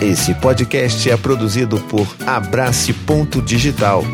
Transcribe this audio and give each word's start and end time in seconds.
Esse 0.00 0.32
podcast 0.32 1.10
é 1.10 1.16
produzido 1.16 1.76
por 1.80 2.06
Abrace 2.24 2.92
Ponto 2.92 3.42
Digital. 3.42 4.04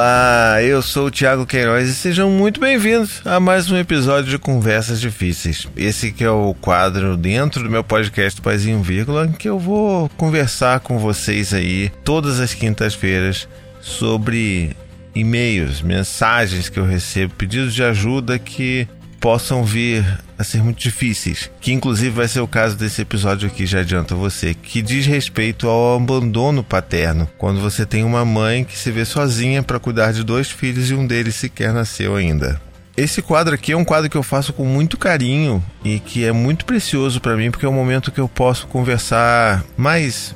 Olá, 0.00 0.62
eu 0.62 0.80
sou 0.80 1.08
o 1.08 1.10
Thiago 1.10 1.44
Queiroz 1.44 1.86
e 1.86 1.94
sejam 1.94 2.30
muito 2.30 2.58
bem-vindos 2.58 3.20
a 3.22 3.38
mais 3.38 3.70
um 3.70 3.76
episódio 3.76 4.30
de 4.30 4.38
Conversas 4.38 4.98
Difíceis. 4.98 5.68
Esse 5.76 6.10
que 6.10 6.24
é 6.24 6.30
o 6.30 6.54
quadro 6.54 7.18
dentro 7.18 7.62
do 7.62 7.68
meu 7.68 7.84
podcast 7.84 8.40
Paizinho 8.40 8.82
Vírgula, 8.82 9.26
em 9.26 9.32
que 9.32 9.46
eu 9.46 9.58
vou 9.58 10.08
conversar 10.16 10.80
com 10.80 10.98
vocês 10.98 11.52
aí 11.52 11.92
todas 12.02 12.40
as 12.40 12.54
quintas-feiras 12.54 13.46
sobre 13.78 14.74
e-mails, 15.14 15.82
mensagens 15.82 16.70
que 16.70 16.80
eu 16.80 16.86
recebo, 16.86 17.34
pedidos 17.34 17.74
de 17.74 17.84
ajuda 17.84 18.38
que 18.38 18.88
possam 19.20 19.62
vir 19.62 20.04
a 20.38 20.42
ser 20.42 20.62
muito 20.62 20.80
difíceis, 20.80 21.50
que 21.60 21.72
inclusive 21.72 22.10
vai 22.10 22.26
ser 22.26 22.40
o 22.40 22.48
caso 22.48 22.74
desse 22.74 23.02
episódio 23.02 23.46
aqui, 23.46 23.66
já 23.66 23.80
adianto 23.80 24.14
a 24.14 24.16
você, 24.16 24.54
que 24.54 24.80
diz 24.80 25.04
respeito 25.04 25.68
ao 25.68 25.96
abandono 25.96 26.64
paterno, 26.64 27.28
quando 27.36 27.60
você 27.60 27.84
tem 27.84 28.02
uma 28.02 28.24
mãe 28.24 28.64
que 28.64 28.78
se 28.78 28.90
vê 28.90 29.04
sozinha 29.04 29.62
para 29.62 29.78
cuidar 29.78 30.12
de 30.12 30.24
dois 30.24 30.50
filhos 30.50 30.90
e 30.90 30.94
um 30.94 31.06
deles 31.06 31.34
sequer 31.34 31.72
nasceu 31.72 32.16
ainda. 32.16 32.60
Esse 32.96 33.22
quadro 33.22 33.54
aqui 33.54 33.72
é 33.72 33.76
um 33.76 33.84
quadro 33.84 34.10
que 34.10 34.16
eu 34.16 34.22
faço 34.22 34.52
com 34.52 34.64
muito 34.64 34.98
carinho 34.98 35.62
e 35.84 35.98
que 36.00 36.24
é 36.24 36.32
muito 36.32 36.64
precioso 36.64 37.20
para 37.20 37.36
mim 37.36 37.50
porque 37.50 37.64
é 37.64 37.68
um 37.68 37.72
momento 37.72 38.10
que 38.10 38.20
eu 38.20 38.28
posso 38.28 38.66
conversar 38.66 39.64
mais 39.76 40.34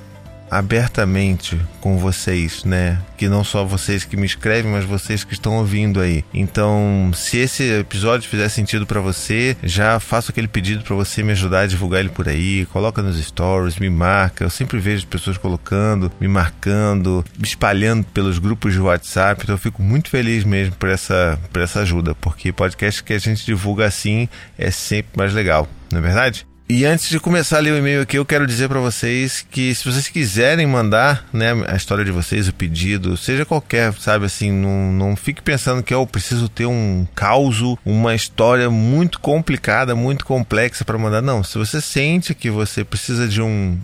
abertamente 0.55 1.61
com 1.81 1.99
vocês, 1.99 2.65
né? 2.65 3.01
Que 3.17 3.29
não 3.29 3.43
só 3.43 3.65
vocês 3.65 4.05
que 4.05 4.17
me 4.17 4.25
escrevem, 4.25 4.71
mas 4.71 4.85
vocês 4.85 5.25
que 5.25 5.33
estão 5.33 5.57
ouvindo 5.57 6.01
aí. 6.01 6.25
Então, 6.33 7.11
se 7.13 7.39
esse 7.39 7.81
episódio 7.81 8.29
fizer 8.29 8.49
sentido 8.49 8.87
para 8.87 9.01
você, 9.01 9.57
já 9.63 9.99
faço 9.99 10.31
aquele 10.31 10.47
pedido 10.47 10.85
para 10.85 10.95
você 10.95 11.23
me 11.23 11.33
ajudar 11.33 11.61
a 11.61 11.67
divulgar 11.67 12.01
ele 12.01 12.09
por 12.09 12.29
aí, 12.29 12.67
coloca 12.67 13.03
nos 13.03 13.19
stories, 13.23 13.79
me 13.79 13.91
marca. 13.91 14.45
Eu 14.45 14.51
sempre 14.51 14.79
vejo 14.79 15.07
pessoas 15.09 15.37
colocando, 15.37 16.11
me 16.21 16.29
marcando, 16.29 17.25
me 17.37 17.45
espalhando 17.45 18.05
pelos 18.05 18.39
grupos 18.39 18.73
de 18.73 18.81
WhatsApp. 18.81 19.43
Então, 19.43 19.55
eu 19.55 19.59
fico 19.59 19.83
muito 19.83 20.09
feliz 20.09 20.45
mesmo 20.45 20.77
por 20.77 20.89
essa, 20.89 21.39
por 21.53 21.61
essa 21.61 21.81
ajuda, 21.81 22.15
porque 22.15 22.53
podcast 22.53 23.03
que 23.03 23.13
a 23.13 23.19
gente 23.19 23.45
divulga 23.45 23.87
assim 23.87 24.29
é 24.57 24.71
sempre 24.71 25.11
mais 25.17 25.33
legal, 25.35 25.69
não 25.91 25.99
é 25.99 26.03
verdade? 26.03 26.47
E 26.67 26.87
antes 26.87 27.11
de 27.11 27.21
começar 27.21 27.59
a 27.59 27.61
ler 27.61 27.73
o 27.73 27.77
e-mail 27.77 28.01
aqui, 28.01 28.17
eu 28.17 28.25
quero 28.25 28.47
dizer 28.47 28.71
para 28.71 28.81
vocês 28.81 29.47
que 29.51 29.75
se 29.75 29.85
vocês 29.85 30.09
quiserem 30.09 30.67
mandar 30.67 31.29
né, 31.31 31.53
a 31.69 31.77
história 31.77 32.03
de 32.03 32.11
vocês, 32.11 32.49
o 32.49 32.55
pedido, 32.55 33.19
seja 33.19 33.45
qualquer, 33.45 33.93
sabe 33.93 34.25
assim, 34.25 34.51
não, 34.51 34.91
não 34.91 35.15
fique 35.15 35.43
pensando 35.43 35.83
que 35.83 35.93
eu 35.93 36.07
preciso 36.07 36.49
ter 36.49 36.65
um 36.65 37.07
caos, 37.15 37.61
uma 37.85 38.15
história 38.15 38.71
muito 38.71 39.21
complicada, 39.21 39.95
muito 39.95 40.25
complexa 40.25 40.87
para 40.87 40.97
mandar. 40.97 41.21
Não, 41.21 41.45
se 41.45 41.59
você 41.59 41.83
sente 41.83 42.35
que 42.35 42.49
você 42.49 42.83
precisa 42.83 43.29
de 43.29 43.43
um, 43.43 43.79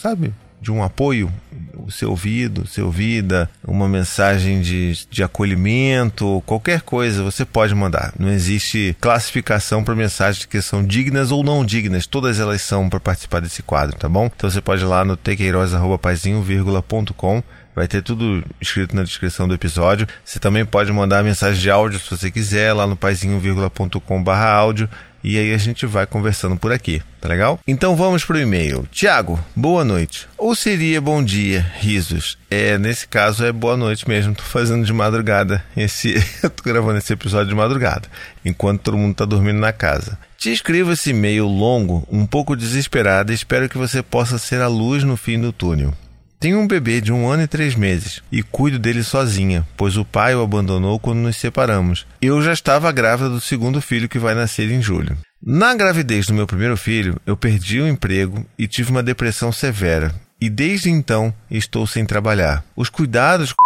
sabe, 0.00 0.32
de 0.60 0.70
um 0.70 0.80
apoio, 0.80 1.28
o 1.76 1.90
seu 1.90 2.10
ouvido, 2.10 2.66
ser 2.66 2.82
ouvida, 2.82 3.48
uma 3.66 3.88
mensagem 3.88 4.60
de, 4.60 5.06
de 5.10 5.22
acolhimento, 5.22 6.42
qualquer 6.46 6.82
coisa 6.82 7.22
você 7.22 7.44
pode 7.44 7.74
mandar. 7.74 8.12
Não 8.18 8.28
existe 8.28 8.96
classificação 9.00 9.84
para 9.84 9.94
mensagens 9.94 10.44
que 10.44 10.62
são 10.62 10.84
dignas 10.84 11.30
ou 11.30 11.42
não 11.42 11.64
dignas. 11.64 12.06
Todas 12.06 12.38
elas 12.38 12.60
são 12.62 12.88
para 12.88 13.00
participar 13.00 13.40
desse 13.40 13.62
quadro, 13.62 13.96
tá 13.96 14.08
bom? 14.08 14.30
Então 14.34 14.50
você 14.50 14.60
pode 14.60 14.82
ir 14.82 14.86
lá 14.86 15.04
no 15.04 15.16
tequeiroz.paizinho.com 15.16 17.42
Vai 17.74 17.88
ter 17.88 18.02
tudo 18.02 18.44
escrito 18.60 18.94
na 18.94 19.02
descrição 19.02 19.48
do 19.48 19.54
episódio. 19.54 20.06
Você 20.22 20.38
também 20.38 20.64
pode 20.64 20.92
mandar 20.92 21.24
mensagem 21.24 21.60
de 21.60 21.70
áudio 21.70 21.98
se 21.98 22.10
você 22.10 22.30
quiser 22.30 22.74
lá 22.74 22.86
no 22.86 22.96
paizinho.com/áudio 22.96 24.88
e 25.22 25.38
aí 25.38 25.52
a 25.54 25.58
gente 25.58 25.86
vai 25.86 26.06
conversando 26.06 26.56
por 26.56 26.72
aqui, 26.72 27.02
tá 27.20 27.28
legal? 27.28 27.60
Então 27.66 27.94
vamos 27.96 28.24
pro 28.24 28.38
e-mail. 28.38 28.86
Tiago, 28.90 29.38
boa 29.54 29.84
noite. 29.84 30.28
Ou 30.36 30.54
seria 30.54 31.00
bom 31.00 31.22
dia, 31.22 31.60
risos? 31.78 32.36
É, 32.50 32.76
nesse 32.78 33.06
caso 33.06 33.44
é 33.44 33.52
boa 33.52 33.76
noite 33.76 34.08
mesmo. 34.08 34.34
Tô 34.34 34.42
fazendo 34.42 34.84
de 34.84 34.92
madrugada 34.92 35.64
esse. 35.76 36.14
Eu 36.42 36.50
tô 36.50 36.62
gravando 36.62 36.98
esse 36.98 37.12
episódio 37.12 37.48
de 37.48 37.54
madrugada, 37.54 38.08
enquanto 38.44 38.82
todo 38.82 38.98
mundo 38.98 39.14
tá 39.14 39.24
dormindo 39.24 39.58
na 39.58 39.72
casa. 39.72 40.18
Te 40.36 40.50
escrevo 40.50 40.92
esse 40.92 41.10
e-mail 41.10 41.46
longo, 41.46 42.06
um 42.10 42.26
pouco 42.26 42.56
desesperado 42.56 43.30
e 43.30 43.34
espero 43.34 43.68
que 43.68 43.78
você 43.78 44.02
possa 44.02 44.38
ser 44.38 44.60
a 44.60 44.66
luz 44.66 45.04
no 45.04 45.16
fim 45.16 45.40
do 45.40 45.52
túnel. 45.52 45.94
Tenho 46.42 46.58
um 46.58 46.66
bebê 46.66 47.00
de 47.00 47.12
um 47.12 47.28
ano 47.28 47.44
e 47.44 47.46
três 47.46 47.76
meses 47.76 48.20
e 48.32 48.42
cuido 48.42 48.76
dele 48.76 49.04
sozinha, 49.04 49.64
pois 49.76 49.96
o 49.96 50.04
pai 50.04 50.34
o 50.34 50.42
abandonou 50.42 50.98
quando 50.98 51.20
nos 51.20 51.36
separamos. 51.36 52.04
Eu 52.20 52.42
já 52.42 52.52
estava 52.52 52.90
grávida 52.90 53.30
do 53.30 53.40
segundo 53.40 53.80
filho 53.80 54.08
que 54.08 54.18
vai 54.18 54.34
nascer 54.34 54.68
em 54.68 54.82
julho. 54.82 55.16
Na 55.40 55.72
gravidez 55.72 56.26
do 56.26 56.34
meu 56.34 56.44
primeiro 56.44 56.76
filho, 56.76 57.14
eu 57.24 57.36
perdi 57.36 57.80
o 57.80 57.86
emprego 57.86 58.44
e 58.58 58.66
tive 58.66 58.90
uma 58.90 59.04
depressão 59.04 59.52
severa. 59.52 60.12
E 60.40 60.50
desde 60.50 60.90
então 60.90 61.32
estou 61.48 61.86
sem 61.86 62.04
trabalhar. 62.04 62.64
Os 62.74 62.88
cuidados 62.88 63.52
com 63.52 63.64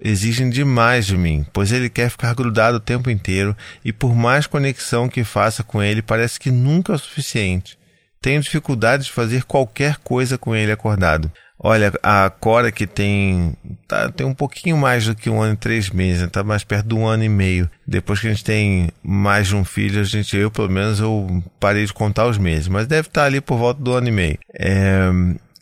exigem 0.00 0.48
demais 0.48 1.04
de 1.04 1.14
mim, 1.14 1.44
pois 1.52 1.72
ele 1.72 1.90
quer 1.90 2.08
ficar 2.08 2.34
grudado 2.34 2.78
o 2.78 2.80
tempo 2.80 3.10
inteiro 3.10 3.54
e 3.84 3.92
por 3.92 4.14
mais 4.14 4.46
conexão 4.46 5.10
que 5.10 5.24
faça 5.24 5.62
com 5.62 5.82
ele, 5.82 6.00
parece 6.00 6.40
que 6.40 6.50
nunca 6.50 6.94
é 6.94 6.96
o 6.96 6.98
suficiente. 6.98 7.78
Tenho 8.18 8.40
dificuldade 8.40 9.04
de 9.04 9.12
fazer 9.12 9.44
qualquer 9.44 9.96
coisa 9.98 10.38
com 10.38 10.56
ele 10.56 10.72
acordado. 10.72 11.30
Olha, 11.60 11.92
a 12.02 12.30
Cora 12.30 12.70
que 12.70 12.86
tem 12.86 13.52
tá, 13.86 14.10
tem 14.10 14.26
um 14.26 14.34
pouquinho 14.34 14.76
mais 14.76 15.06
do 15.06 15.14
que 15.14 15.28
um 15.28 15.42
ano 15.42 15.54
e 15.54 15.56
três 15.56 15.90
meses, 15.90 16.22
está 16.22 16.44
mais 16.44 16.62
perto 16.62 16.86
de 16.86 16.94
um 16.94 17.06
ano 17.06 17.24
e 17.24 17.28
meio. 17.28 17.68
Depois 17.86 18.20
que 18.20 18.28
a 18.28 18.30
gente 18.30 18.44
tem 18.44 18.90
mais 19.02 19.48
de 19.48 19.56
um 19.56 19.64
filho, 19.64 20.00
a 20.00 20.04
gente, 20.04 20.36
eu 20.36 20.50
pelo 20.50 20.68
menos, 20.68 21.00
eu 21.00 21.42
parei 21.58 21.84
de 21.84 21.92
contar 21.92 22.26
os 22.26 22.38
meses, 22.38 22.68
mas 22.68 22.86
deve 22.86 23.08
estar 23.08 23.22
tá 23.22 23.26
ali 23.26 23.40
por 23.40 23.58
volta 23.58 23.82
do 23.82 23.92
ano 23.92 24.08
e 24.08 24.12
meio. 24.12 24.38
É, 24.54 25.08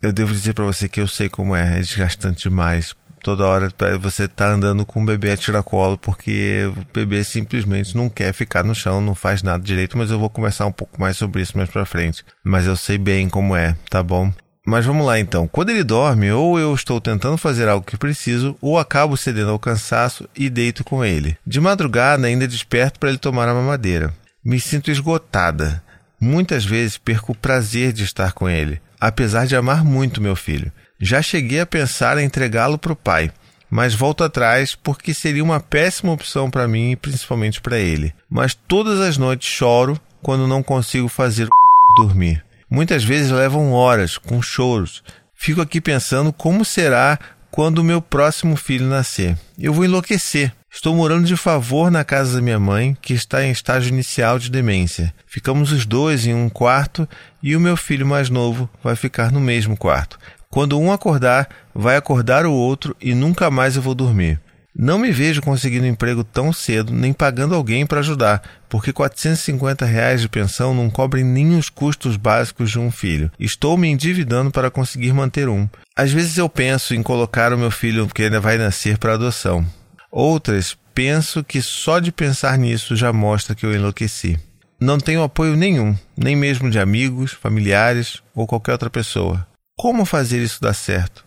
eu 0.03 0.13
devo 0.13 0.33
dizer 0.33 0.53
para 0.53 0.65
você 0.65 0.89
que 0.89 1.01
eu 1.01 1.09
sei 1.09 1.29
como 1.29 1.57
é, 1.57 1.79
é 1.79 1.81
desgastante 1.81 2.49
demais. 2.49 2.95
Toda 3.23 3.47
hora 3.47 3.73
você 4.01 4.29
tá 4.29 4.51
andando 4.51 4.87
com 4.87 5.03
o 5.03 5.05
bebê 5.05 5.33
a 5.33 5.37
tiracolo 5.37 5.99
porque 5.99 6.71
o 6.77 6.87
bebê 6.95 7.25
simplesmente 7.25 7.97
não 7.97 8.09
quer 8.09 8.33
ficar 8.33 8.63
no 8.63 8.73
chão, 8.73 9.01
não 9.01 9.17
faz 9.17 9.43
nada 9.43 9.65
direito, 9.65 9.99
mas 9.99 10.13
eu 10.13 10.19
vou 10.19 10.31
conversar 10.31 10.67
um 10.67 10.73
pouco 10.73 11.01
mais 11.01 11.17
sobre 11.17 11.43
isso 11.43 11.57
mais 11.57 11.69
pra 11.69 11.85
frente. 11.85 12.25
Mas 12.45 12.67
eu 12.67 12.77
sei 12.77 12.99
bem 12.99 13.29
como 13.29 13.57
é, 13.57 13.75
tá 13.91 14.01
bom? 14.01 14.33
Mas 14.67 14.85
vamos 14.85 15.07
lá 15.07 15.17
então. 15.21 15.47
Quando 15.47 15.71
ele 15.71 15.85
dorme, 15.85 16.33
ou 16.33 16.59
eu 16.59 16.75
estou 16.75 17.01
tentando 17.01 17.39
fazer 17.39 17.69
algo 17.69 17.87
que 17.87 17.97
preciso, 17.97 18.57
ou 18.61 18.77
acabo 18.77 19.17
cedendo 19.17 19.53
ao 19.53 19.61
cansaço 19.61 20.29
e 20.37 20.51
deito 20.51 20.83
com 20.83 21.05
ele. 21.05 21.39
De 21.47 21.61
madrugada, 21.61 22.27
ainda 22.27 22.49
desperto 22.49 22.99
para 22.99 23.11
ele 23.11 23.19
tomar 23.19 23.49
a 23.49 23.55
mamadeira. 23.55 24.13
Me 24.45 24.59
sinto 24.59 24.91
esgotada. 24.91 25.81
Muitas 26.21 26.65
vezes 26.65 26.99
perco 26.99 27.31
o 27.31 27.37
prazer 27.37 27.93
de 27.93 28.03
estar 28.03 28.33
com 28.33 28.49
ele, 28.49 28.81
apesar 29.01 29.47
de 29.47 29.55
amar 29.55 29.85
muito 29.85 30.21
meu 30.21 30.35
filho. 30.35 30.73
Já 30.99 31.23
cheguei 31.23 31.61
a 31.61 31.67
pensar 31.67 32.19
em 32.19 32.25
entregá-lo 32.25 32.77
para 32.77 32.93
o 32.93 32.97
pai, 32.97 33.31
mas 33.71 33.95
volto 33.95 34.25
atrás 34.25 34.75
porque 34.75 35.13
seria 35.13 35.45
uma 35.45 35.61
péssima 35.61 36.13
opção 36.13 36.51
para 36.51 36.67
mim 36.67 36.93
e 36.93 36.97
principalmente 36.97 37.61
para 37.61 37.79
ele. 37.79 38.13
Mas 38.29 38.55
todas 38.55 38.99
as 39.01 39.17
noites 39.17 39.49
choro 39.49 40.01
quando 40.23 40.49
não 40.49 40.63
consigo 40.63 41.07
fazer 41.07 41.45
o 41.45 41.95
dormir. 42.03 42.46
Muitas 42.69 43.05
vezes 43.05 43.31
levam 43.31 43.73
horas, 43.73 44.19
com 44.19 44.43
choros. 44.43 45.03
Fico 45.35 45.61
aqui 45.61 45.81
pensando 45.81 46.33
como 46.33 46.65
será 46.65 47.19
quando 47.51 47.79
o 47.79 47.85
meu 47.85 48.03
próximo 48.03 48.57
filho 48.57 48.87
nascer. 48.87 49.39
Eu 49.59 49.73
vou 49.73 49.85
enlouquecer. 49.85 50.53
Estou 50.71 50.95
morando 50.95 51.27
de 51.27 51.37
favor 51.37 51.91
na 51.91 52.05
casa 52.05 52.35
da 52.37 52.43
minha 52.43 52.59
mãe, 52.59 52.97
que 53.01 53.15
está 53.15 53.43
em 53.45 53.51
estágio 53.51 53.89
inicial 53.89 54.39
de 54.39 54.51
demência. 54.51 55.15
Ficamos 55.27 55.73
os 55.73 55.87
dois 55.87 56.27
em 56.27 56.35
um 56.35 56.49
quarto 56.49 57.09
e 57.43 57.57
o 57.57 57.61
meu 57.61 57.77
filho 57.77 58.07
mais 58.07 58.29
novo 58.29 58.69
vai 58.83 58.95
ficar 58.95 59.33
no 59.33 59.41
mesmo 59.41 59.77
quarto. 59.77 60.19
Quando 60.51 60.79
um 60.79 60.93
acordar, 60.93 61.49
vai 61.75 61.97
acordar 61.97 62.45
o 62.45 62.53
outro 62.53 62.97
e 63.01 63.15
nunca 63.15 63.51
mais 63.51 63.77
eu 63.77 63.83
vou 63.83 63.95
dormir. 63.95 64.41
Não 64.79 64.99
me 64.99 65.11
vejo 65.11 65.41
conseguindo 65.41 65.87
emprego 65.87 66.23
tão 66.23 66.53
cedo, 66.53 66.93
nem 66.93 67.11
pagando 67.11 67.55
alguém 67.55 67.87
para 67.87 68.01
ajudar, 68.01 68.43
porque 68.69 68.93
450 68.93 69.87
reais 69.87 70.21
de 70.21 70.29
pensão 70.29 70.75
não 70.75 70.91
cobrem 70.91 71.25
nem 71.25 71.57
os 71.57 71.71
custos 71.71 72.19
básicos 72.19 72.73
de 72.73 72.79
um 72.79 72.91
filho. 72.91 73.31
Estou 73.41 73.79
me 73.79 73.89
endividando 73.89 74.51
para 74.51 74.71
conseguir 74.71 75.15
manter 75.15 75.49
um. 75.49 75.67
Às 75.97 76.13
vezes 76.13 76.37
eu 76.37 76.47
penso 76.47 76.95
em 76.95 77.03
colocar 77.03 77.55
o 77.55 77.59
meu 77.59 77.71
filho 77.71 78.07
que 78.07 78.25
ainda 78.25 78.39
vai 78.39 78.59
nascer 78.59 78.99
para 78.99 79.15
adoção. 79.15 79.65
Outras, 80.13 80.77
penso 80.95 81.43
que 81.43 81.63
só 81.63 81.99
de 81.99 82.13
pensar 82.13 82.59
nisso 82.59 82.95
já 82.95 83.11
mostra 83.15 83.55
que 83.55 83.65
eu 83.65 83.75
enlouqueci. 83.75 84.39
Não 84.79 84.99
tenho 84.99 85.23
apoio 85.23 85.57
nenhum, 85.57 85.97
nem 86.15 86.37
mesmo 86.37 86.71
de 86.71 86.79
amigos, 86.79 87.33
familiares 87.33 88.23
ou 88.35 88.47
qualquer 88.47 88.73
outra 88.73 88.91
pessoa. 88.91 89.47
Como 89.75 90.05
fazer 90.05 90.43
isso 90.43 90.61
dar 90.61 90.75
certo? 90.75 91.25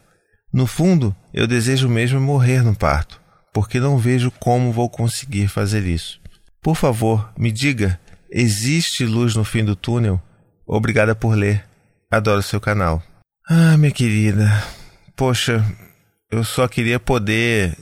No 0.54 0.68
fundo, 0.68 1.16
eu 1.34 1.48
desejo 1.48 1.90
mesmo 1.90 2.22
morrer 2.22 2.64
no 2.64 2.76
parto 2.76 3.19
porque 3.60 3.78
não 3.78 3.98
vejo 3.98 4.32
como 4.32 4.72
vou 4.72 4.90
conseguir 4.90 5.50
fazer 5.50 5.86
isso. 5.86 6.22
Por 6.62 6.78
favor, 6.78 7.30
me 7.38 7.52
diga: 7.52 8.00
existe 8.32 9.06
luz 9.06 9.36
no 9.36 9.44
fim 9.44 9.66
do 9.66 9.76
túnel? 9.76 10.22
Obrigada 10.66 11.14
por 11.14 11.36
ler. 11.36 11.66
Adoro 12.10 12.42
seu 12.42 12.62
canal. 12.62 13.04
Ah, 13.50 13.76
minha 13.76 13.92
querida, 13.92 14.50
poxa, 15.14 15.62
eu 16.32 16.42
só 16.46 16.70
queria 16.70 17.02
poder 17.02 17.76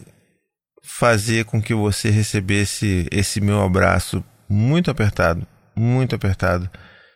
fazer 0.84 1.46
com 1.46 1.62
que 1.62 1.76
você 1.76 2.10
recebesse 2.10 3.08
esse 3.12 3.40
meu 3.40 3.62
abraço 3.62 4.24
muito 4.50 4.90
apertado, 4.90 5.46
muito 5.76 6.16
apertado, 6.16 6.68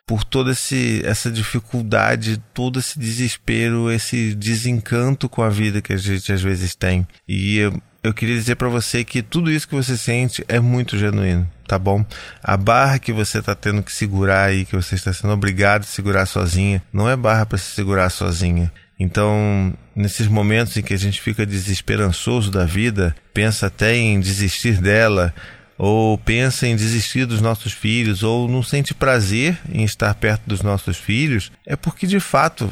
por 0.05 0.23
toda 0.23 0.51
esse, 0.51 1.01
essa 1.03 1.31
dificuldade, 1.31 2.37
todo 2.53 2.77
esse 2.77 2.99
desespero, 2.99 3.89
esse 3.89 4.35
desencanto 4.35 5.27
com 5.27 5.41
a 5.41 5.49
vida 5.49 5.81
que 5.81 5.93
a 5.93 5.97
gente 5.97 6.31
às 6.31 6.43
vezes 6.43 6.75
tem. 6.75 7.07
E 7.27 7.59
eu, 8.03 8.13
queria 8.13 8.35
dizer 8.35 8.55
para 8.55 8.69
você 8.69 9.03
que 9.03 9.21
tudo 9.21 9.51
isso 9.51 9.67
que 9.67 9.75
você 9.75 9.95
sente 9.97 10.43
é 10.47 10.59
muito 10.59 10.97
genuíno, 10.97 11.49
tá 11.67 11.77
bom? 11.77 12.05
A 12.43 12.57
barra 12.57 12.99
que 12.99 13.13
você 13.13 13.39
está 13.39 13.53
tendo 13.53 13.83
que 13.83 13.91
segurar 13.91 14.45
aí, 14.45 14.65
que 14.65 14.75
você 14.75 14.95
está 14.95 15.13
sendo 15.13 15.33
obrigado 15.33 15.81
a 15.81 15.85
segurar 15.85 16.25
sozinha, 16.25 16.81
não 16.91 17.09
é 17.09 17.15
barra 17.15 17.45
para 17.45 17.57
se 17.57 17.75
segurar 17.75 18.09
sozinha. 18.09 18.71
Então, 18.99 19.73
nesses 19.95 20.27
momentos 20.27 20.77
em 20.77 20.81
que 20.83 20.93
a 20.93 20.97
gente 20.97 21.19
fica 21.19 21.45
desesperançoso 21.45 22.51
da 22.51 22.65
vida, 22.65 23.15
pensa 23.33 23.67
até 23.67 23.95
em 23.95 24.19
desistir 24.19 24.79
dela, 24.79 25.33
ou 25.75 26.17
pensa 26.19 26.67
em 26.67 26.75
desistir 26.75 27.25
dos 27.25 27.41
nossos 27.41 27.73
filhos, 27.73 28.21
ou 28.21 28.47
não 28.47 28.61
sente 28.61 28.93
prazer 28.93 29.57
em 29.71 29.83
estar 29.83 30.13
perto 30.13 30.43
dos 30.45 30.61
nossos 30.61 30.97
filhos, 30.97 31.51
é 31.65 31.75
porque 31.75 32.05
de 32.05 32.19
fato 32.19 32.69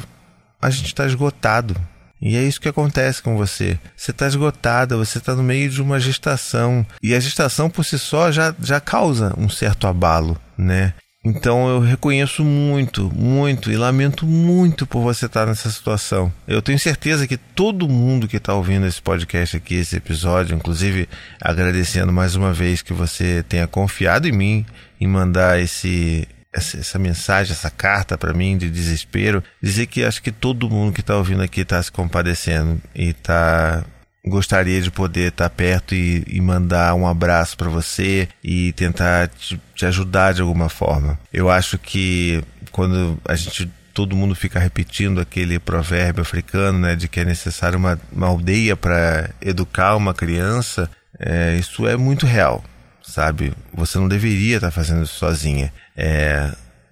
a 0.62 0.70
gente 0.70 0.86
está 0.86 1.04
esgotado. 1.04 1.74
E 2.20 2.36
é 2.36 2.42
isso 2.42 2.60
que 2.60 2.68
acontece 2.68 3.22
com 3.22 3.36
você. 3.36 3.78
Você 3.96 4.10
está 4.10 4.26
esgotada, 4.26 4.96
você 4.96 5.18
está 5.18 5.34
no 5.34 5.42
meio 5.42 5.70
de 5.70 5.80
uma 5.80 5.98
gestação. 5.98 6.86
E 7.02 7.14
a 7.14 7.20
gestação 7.20 7.70
por 7.70 7.84
si 7.84 7.98
só 7.98 8.30
já, 8.30 8.54
já 8.60 8.80
causa 8.80 9.34
um 9.38 9.48
certo 9.48 9.86
abalo, 9.86 10.38
né? 10.56 10.92
Então 11.22 11.68
eu 11.68 11.80
reconheço 11.80 12.42
muito, 12.42 13.12
muito 13.14 13.70
e 13.70 13.76
lamento 13.76 14.24
muito 14.24 14.86
por 14.86 15.02
você 15.02 15.26
estar 15.26 15.46
nessa 15.46 15.70
situação. 15.70 16.32
Eu 16.48 16.62
tenho 16.62 16.78
certeza 16.78 17.26
que 17.26 17.36
todo 17.36 17.88
mundo 17.88 18.26
que 18.26 18.38
está 18.38 18.54
ouvindo 18.54 18.86
esse 18.86 19.02
podcast 19.02 19.58
aqui, 19.58 19.74
esse 19.74 19.96
episódio, 19.96 20.56
inclusive 20.56 21.06
agradecendo 21.38 22.10
mais 22.10 22.36
uma 22.36 22.54
vez 22.54 22.80
que 22.80 22.94
você 22.94 23.44
tenha 23.46 23.66
confiado 23.66 24.26
em 24.26 24.32
mim 24.32 24.66
em 24.98 25.06
mandar 25.06 25.60
esse 25.60 26.26
essa, 26.52 26.78
essa 26.78 26.98
mensagem, 26.98 27.52
essa 27.52 27.70
carta 27.70 28.18
para 28.18 28.32
mim 28.32 28.58
de 28.58 28.70
desespero, 28.70 29.42
dizer 29.62 29.86
que 29.86 30.04
acho 30.04 30.22
que 30.22 30.32
todo 30.32 30.70
mundo 30.70 30.92
que 30.92 31.00
está 31.00 31.16
ouvindo 31.16 31.42
aqui 31.42 31.60
está 31.60 31.82
se 31.82 31.92
compadecendo 31.92 32.80
e 32.94 33.10
está 33.10 33.84
gostaria 34.24 34.82
de 34.82 34.90
poder 34.90 35.28
estar 35.28 35.48
perto 35.48 35.94
e, 35.94 36.22
e 36.26 36.40
mandar 36.40 36.94
um 36.94 37.06
abraço 37.06 37.56
para 37.56 37.70
você 37.70 38.28
e 38.44 38.72
tentar 38.72 39.28
te, 39.28 39.58
te, 39.74 39.86
ajudar 39.86 40.34
de 40.34 40.42
alguma 40.42 40.68
forma. 40.68 41.18
Eu 41.32 41.48
acho 41.48 41.78
que 41.78 42.42
quando 42.70 43.18
a 43.26 43.34
gente 43.34 43.70
todo 43.94 44.14
mundo 44.14 44.34
fica 44.34 44.58
repetindo 44.58 45.20
aquele 45.20 45.58
provérbio 45.58 46.22
africano, 46.22 46.78
né, 46.78 46.94
de 46.94 47.08
que 47.08 47.20
é 47.20 47.24
necessário 47.24 47.78
uma, 47.78 47.98
uma 48.12 48.28
aldeia 48.28 48.76
para 48.76 49.30
educar 49.40 49.96
uma 49.96 50.14
criança, 50.14 50.88
é, 51.18 51.56
isso 51.56 51.86
é 51.86 51.96
muito 51.96 52.24
real, 52.24 52.62
sabe? 53.10 53.52
Você 53.74 53.98
não 53.98 54.08
deveria 54.08 54.56
estar 54.56 54.70
fazendo 54.70 55.04
isso 55.04 55.18
sozinha. 55.18 55.72
É, 55.96 56.50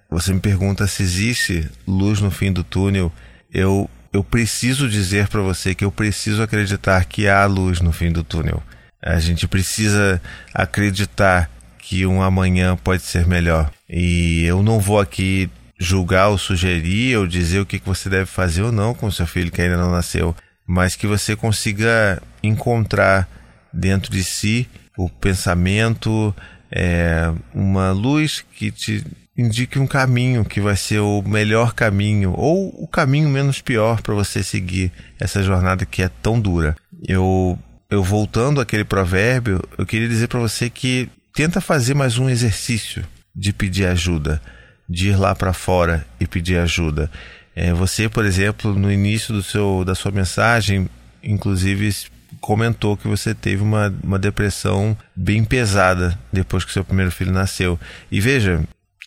você 0.09 0.33
me 0.33 0.39
pergunta 0.39 0.85
se 0.85 1.01
existe 1.01 1.69
luz 1.87 2.19
no 2.19 2.29
fim 2.29 2.51
do 2.51 2.63
túnel. 2.63 3.11
Eu 3.51 3.89
eu 4.11 4.23
preciso 4.23 4.89
dizer 4.89 5.27
para 5.27 5.41
você 5.41 5.75
que 5.75 5.85
eu 5.85 5.91
preciso 5.91 6.41
acreditar 6.41 7.05
que 7.05 7.27
há 7.27 7.45
luz 7.45 7.79
no 7.79 7.91
fim 7.91 8.11
do 8.11 8.23
túnel. 8.23 8.61
A 9.01 9.19
gente 9.19 9.47
precisa 9.47 10.21
acreditar 10.53 11.49
que 11.77 12.05
um 12.05 12.21
amanhã 12.21 12.75
pode 12.75 13.03
ser 13.03 13.27
melhor. 13.27 13.71
E 13.87 14.43
eu 14.45 14.61
não 14.63 14.79
vou 14.79 14.99
aqui 14.99 15.49
julgar 15.79 16.27
ou 16.27 16.37
sugerir 16.37 17.17
ou 17.17 17.25
dizer 17.25 17.59
o 17.59 17.65
que 17.65 17.81
você 17.85 18.09
deve 18.09 18.25
fazer 18.25 18.63
ou 18.63 18.71
não 18.71 18.93
com 18.93 19.09
seu 19.09 19.25
filho 19.25 19.51
que 19.51 19.61
ainda 19.61 19.77
não 19.77 19.91
nasceu, 19.91 20.35
mas 20.67 20.95
que 20.95 21.07
você 21.07 21.35
consiga 21.35 22.21
encontrar 22.43 23.27
dentro 23.71 24.11
de 24.11 24.23
si 24.23 24.67
o 24.99 25.09
pensamento, 25.09 26.35
é, 26.69 27.31
uma 27.53 27.91
luz 27.91 28.43
que 28.53 28.69
te 28.69 29.05
indique 29.37 29.79
um 29.79 29.87
caminho 29.87 30.43
que 30.43 30.59
vai 30.59 30.75
ser 30.75 30.99
o 30.99 31.21
melhor 31.21 31.73
caminho 31.73 32.33
ou 32.35 32.67
o 32.83 32.85
caminho 32.85 33.29
menos 33.29 33.61
pior 33.61 34.01
para 34.01 34.13
você 34.13 34.43
seguir 34.43 34.91
essa 35.17 35.41
jornada 35.41 35.85
que 35.85 36.03
é 36.03 36.09
tão 36.21 36.39
dura. 36.39 36.75
Eu 37.07 37.57
eu 37.89 38.03
voltando 38.03 38.61
àquele 38.61 38.83
provérbio, 38.83 39.63
eu 39.75 39.85
queria 39.85 40.07
dizer 40.07 40.27
para 40.27 40.39
você 40.39 40.69
que 40.69 41.09
tenta 41.33 41.59
fazer 41.59 41.95
mais 41.95 42.19
um 42.19 42.29
exercício 42.29 43.03
de 43.33 43.51
pedir 43.51 43.85
ajuda, 43.87 44.39
de 44.87 45.09
ir 45.09 45.15
lá 45.15 45.33
para 45.33 45.53
fora 45.53 46.05
e 46.19 46.27
pedir 46.27 46.59
ajuda. 46.59 47.09
É, 47.55 47.73
você, 47.73 48.07
por 48.07 48.25
exemplo, 48.25 48.75
no 48.75 48.91
início 48.91 49.33
do 49.33 49.41
seu 49.41 49.83
da 49.85 49.95
sua 49.95 50.11
mensagem, 50.11 50.87
inclusive 51.23 51.89
comentou 52.39 52.97
que 52.97 53.07
você 53.07 53.33
teve 53.33 53.61
uma, 53.61 53.93
uma 54.03 54.19
depressão 54.19 54.97
bem 55.15 55.43
pesada 55.43 56.17
depois 56.31 56.65
que 56.65 56.73
seu 56.73 56.83
primeiro 56.83 57.11
filho 57.11 57.31
nasceu. 57.31 57.79
E 58.11 58.19
veja, 58.19 58.61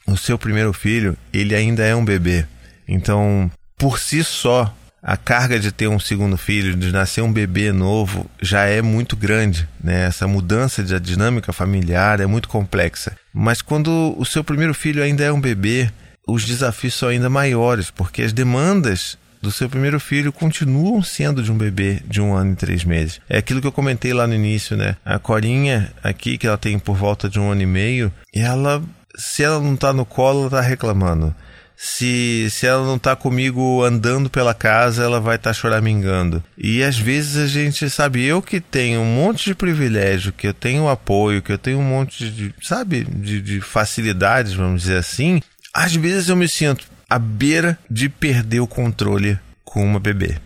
o 0.06 0.16
seu 0.16 0.38
primeiro 0.38 0.72
filho, 0.72 1.16
ele 1.32 1.54
ainda 1.54 1.84
é 1.84 1.94
um 1.94 2.04
bebê. 2.04 2.46
Então, 2.86 3.50
por 3.78 3.98
si 3.98 4.22
só, 4.22 4.74
a 5.02 5.16
carga 5.16 5.58
de 5.58 5.72
ter 5.72 5.88
um 5.88 5.98
segundo 5.98 6.36
filho, 6.36 6.76
de 6.76 6.92
nascer 6.92 7.22
um 7.22 7.32
bebê 7.32 7.72
novo, 7.72 8.30
já 8.40 8.64
é 8.66 8.80
muito 8.80 9.16
grande. 9.16 9.68
Né? 9.82 10.04
Essa 10.04 10.28
mudança 10.28 10.82
de 10.82 10.98
dinâmica 11.00 11.52
familiar 11.52 12.20
é 12.20 12.26
muito 12.26 12.48
complexa. 12.48 13.16
Mas 13.34 13.60
quando 13.60 14.14
o 14.16 14.24
seu 14.24 14.44
primeiro 14.44 14.74
filho 14.74 15.02
ainda 15.02 15.24
é 15.24 15.32
um 15.32 15.40
bebê, 15.40 15.90
os 16.26 16.44
desafios 16.44 16.94
são 16.94 17.08
ainda 17.08 17.28
maiores, 17.28 17.90
porque 17.90 18.22
as 18.22 18.32
demandas 18.32 19.18
do 19.42 19.50
seu 19.50 19.68
primeiro 19.68 19.98
filho 19.98 20.32
continuam 20.32 21.02
sendo 21.02 21.42
de 21.42 21.50
um 21.50 21.58
bebê 21.58 22.00
de 22.06 22.20
um 22.20 22.32
ano 22.34 22.52
e 22.52 22.56
três 22.56 22.84
meses. 22.84 23.20
É 23.28 23.38
aquilo 23.38 23.60
que 23.60 23.66
eu 23.66 23.72
comentei 23.72 24.14
lá 24.14 24.26
no 24.26 24.34
início, 24.34 24.76
né? 24.76 24.96
A 25.04 25.18
Corinha, 25.18 25.92
aqui, 26.02 26.38
que 26.38 26.46
ela 26.46 26.56
tem 26.56 26.78
por 26.78 26.96
volta 26.96 27.28
de 27.28 27.40
um 27.40 27.50
ano 27.50 27.62
e 27.62 27.66
meio, 27.66 28.12
ela 28.32 28.82
se 29.16 29.42
ela 29.42 29.60
não 29.60 29.76
tá 29.76 29.92
no 29.92 30.04
colo, 30.04 30.42
ela 30.42 30.50
tá 30.50 30.60
reclamando. 30.60 31.34
Se, 31.76 32.48
se 32.50 32.66
ela 32.66 32.86
não 32.86 32.96
tá 32.96 33.16
comigo 33.16 33.82
andando 33.82 34.30
pela 34.30 34.54
casa, 34.54 35.02
ela 35.02 35.20
vai 35.20 35.34
estar 35.34 35.50
tá 35.50 35.54
choramingando. 35.54 36.42
E 36.56 36.82
às 36.82 36.96
vezes 36.96 37.36
a 37.36 37.46
gente, 37.48 37.90
sabe, 37.90 38.24
eu 38.24 38.40
que 38.40 38.60
tenho 38.60 39.00
um 39.00 39.16
monte 39.16 39.46
de 39.46 39.54
privilégio, 39.54 40.32
que 40.32 40.46
eu 40.46 40.54
tenho 40.54 40.88
apoio, 40.88 41.42
que 41.42 41.50
eu 41.50 41.58
tenho 41.58 41.80
um 41.80 41.84
monte 41.84 42.30
de, 42.30 42.54
sabe, 42.62 43.04
de, 43.04 43.40
de 43.40 43.60
facilidades, 43.60 44.52
vamos 44.52 44.82
dizer 44.82 44.98
assim, 44.98 45.40
às 45.74 45.94
vezes 45.94 46.28
eu 46.28 46.36
me 46.36 46.48
sinto 46.48 46.86
à 47.14 47.18
beira 47.18 47.78
de 47.90 48.08
perder 48.08 48.60
o 48.60 48.66
controle 48.66 49.38
com 49.64 49.84
uma 49.84 50.00
bebê. 50.00 50.36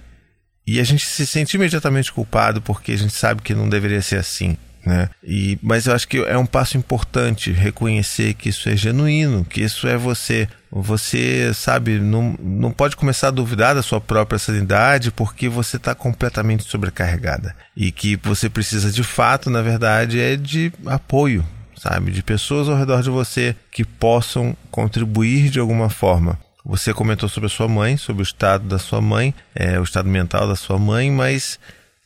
E 0.67 0.81
a 0.81 0.85
gente 0.85 1.07
se 1.07 1.27
sente 1.27 1.57
imediatamente 1.57 2.13
culpado 2.13 2.61
porque 2.61 2.93
a 2.93 2.99
gente 2.99 3.15
sabe 3.15 3.43
que 3.43 3.55
não 3.55 3.69
deveria 3.69 4.03
ser 4.03 4.17
assim 4.17 4.57
né? 4.87 5.11
E, 5.23 5.59
mas 5.61 5.87
eu 5.87 5.95
acho 5.95 6.07
que 6.07 6.19
é 6.19 6.39
um 6.39 6.47
passo 6.47 6.79
importante 6.79 7.51
reconhecer 7.51 8.35
que 8.35 8.51
isso 8.51 8.69
é 8.69 8.77
genuíno, 8.77 9.45
que 9.45 9.61
isso 9.61 9.89
é 9.89 9.97
você. 9.97 10.49
Você, 10.71 11.53
sabe, 11.55 11.99
não, 11.99 12.37
não 12.39 12.71
pode 12.71 12.95
começar 12.95 13.29
a 13.29 13.33
duvidar 13.33 13.75
da 13.75 13.83
sua 13.83 14.01
própria 14.01 14.39
sanidade 14.39 15.11
porque 15.11 15.49
você 15.49 15.77
está 15.77 15.95
completamente 15.95 16.63
sobrecarregada. 16.65 17.55
E 17.77 17.91
que 17.91 18.15
você 18.17 18.49
precisa 18.49 18.93
de 18.93 19.03
fato, 19.03 19.51
na 19.51 19.61
verdade, 19.61 20.21
é 20.21 20.37
de 20.37 20.73
apoio, 20.87 21.45
sabe? 21.77 22.13
De 22.13 22.23
pessoas 22.23 22.69
ao 22.69 22.77
redor 22.77 23.03
de 23.03 23.11
você 23.11 23.57
que 23.73 23.85
possam 23.85 24.57
contribuir 24.71 25.51
de 25.51 25.59
alguma 25.59 25.91
forma. 25.91 26.39
Você 26.67 26.93
comentou 26.93 27.29
sobre 27.29 27.47
a 27.47 27.51
sua 27.51 27.69
mãe, 27.69 27.97
sobre 27.97 28.23
o 28.23 28.25
estado 28.25 28.65
da 28.65 28.79
sua 28.79 29.01
mãe, 29.01 29.33
é, 29.55 29.79
o 29.79 29.85
estado 29.85 30.09
mental 30.09 30.49
da 30.49 30.57
sua 30.57 30.79
mãe, 30.79 31.11
mas 31.11 31.59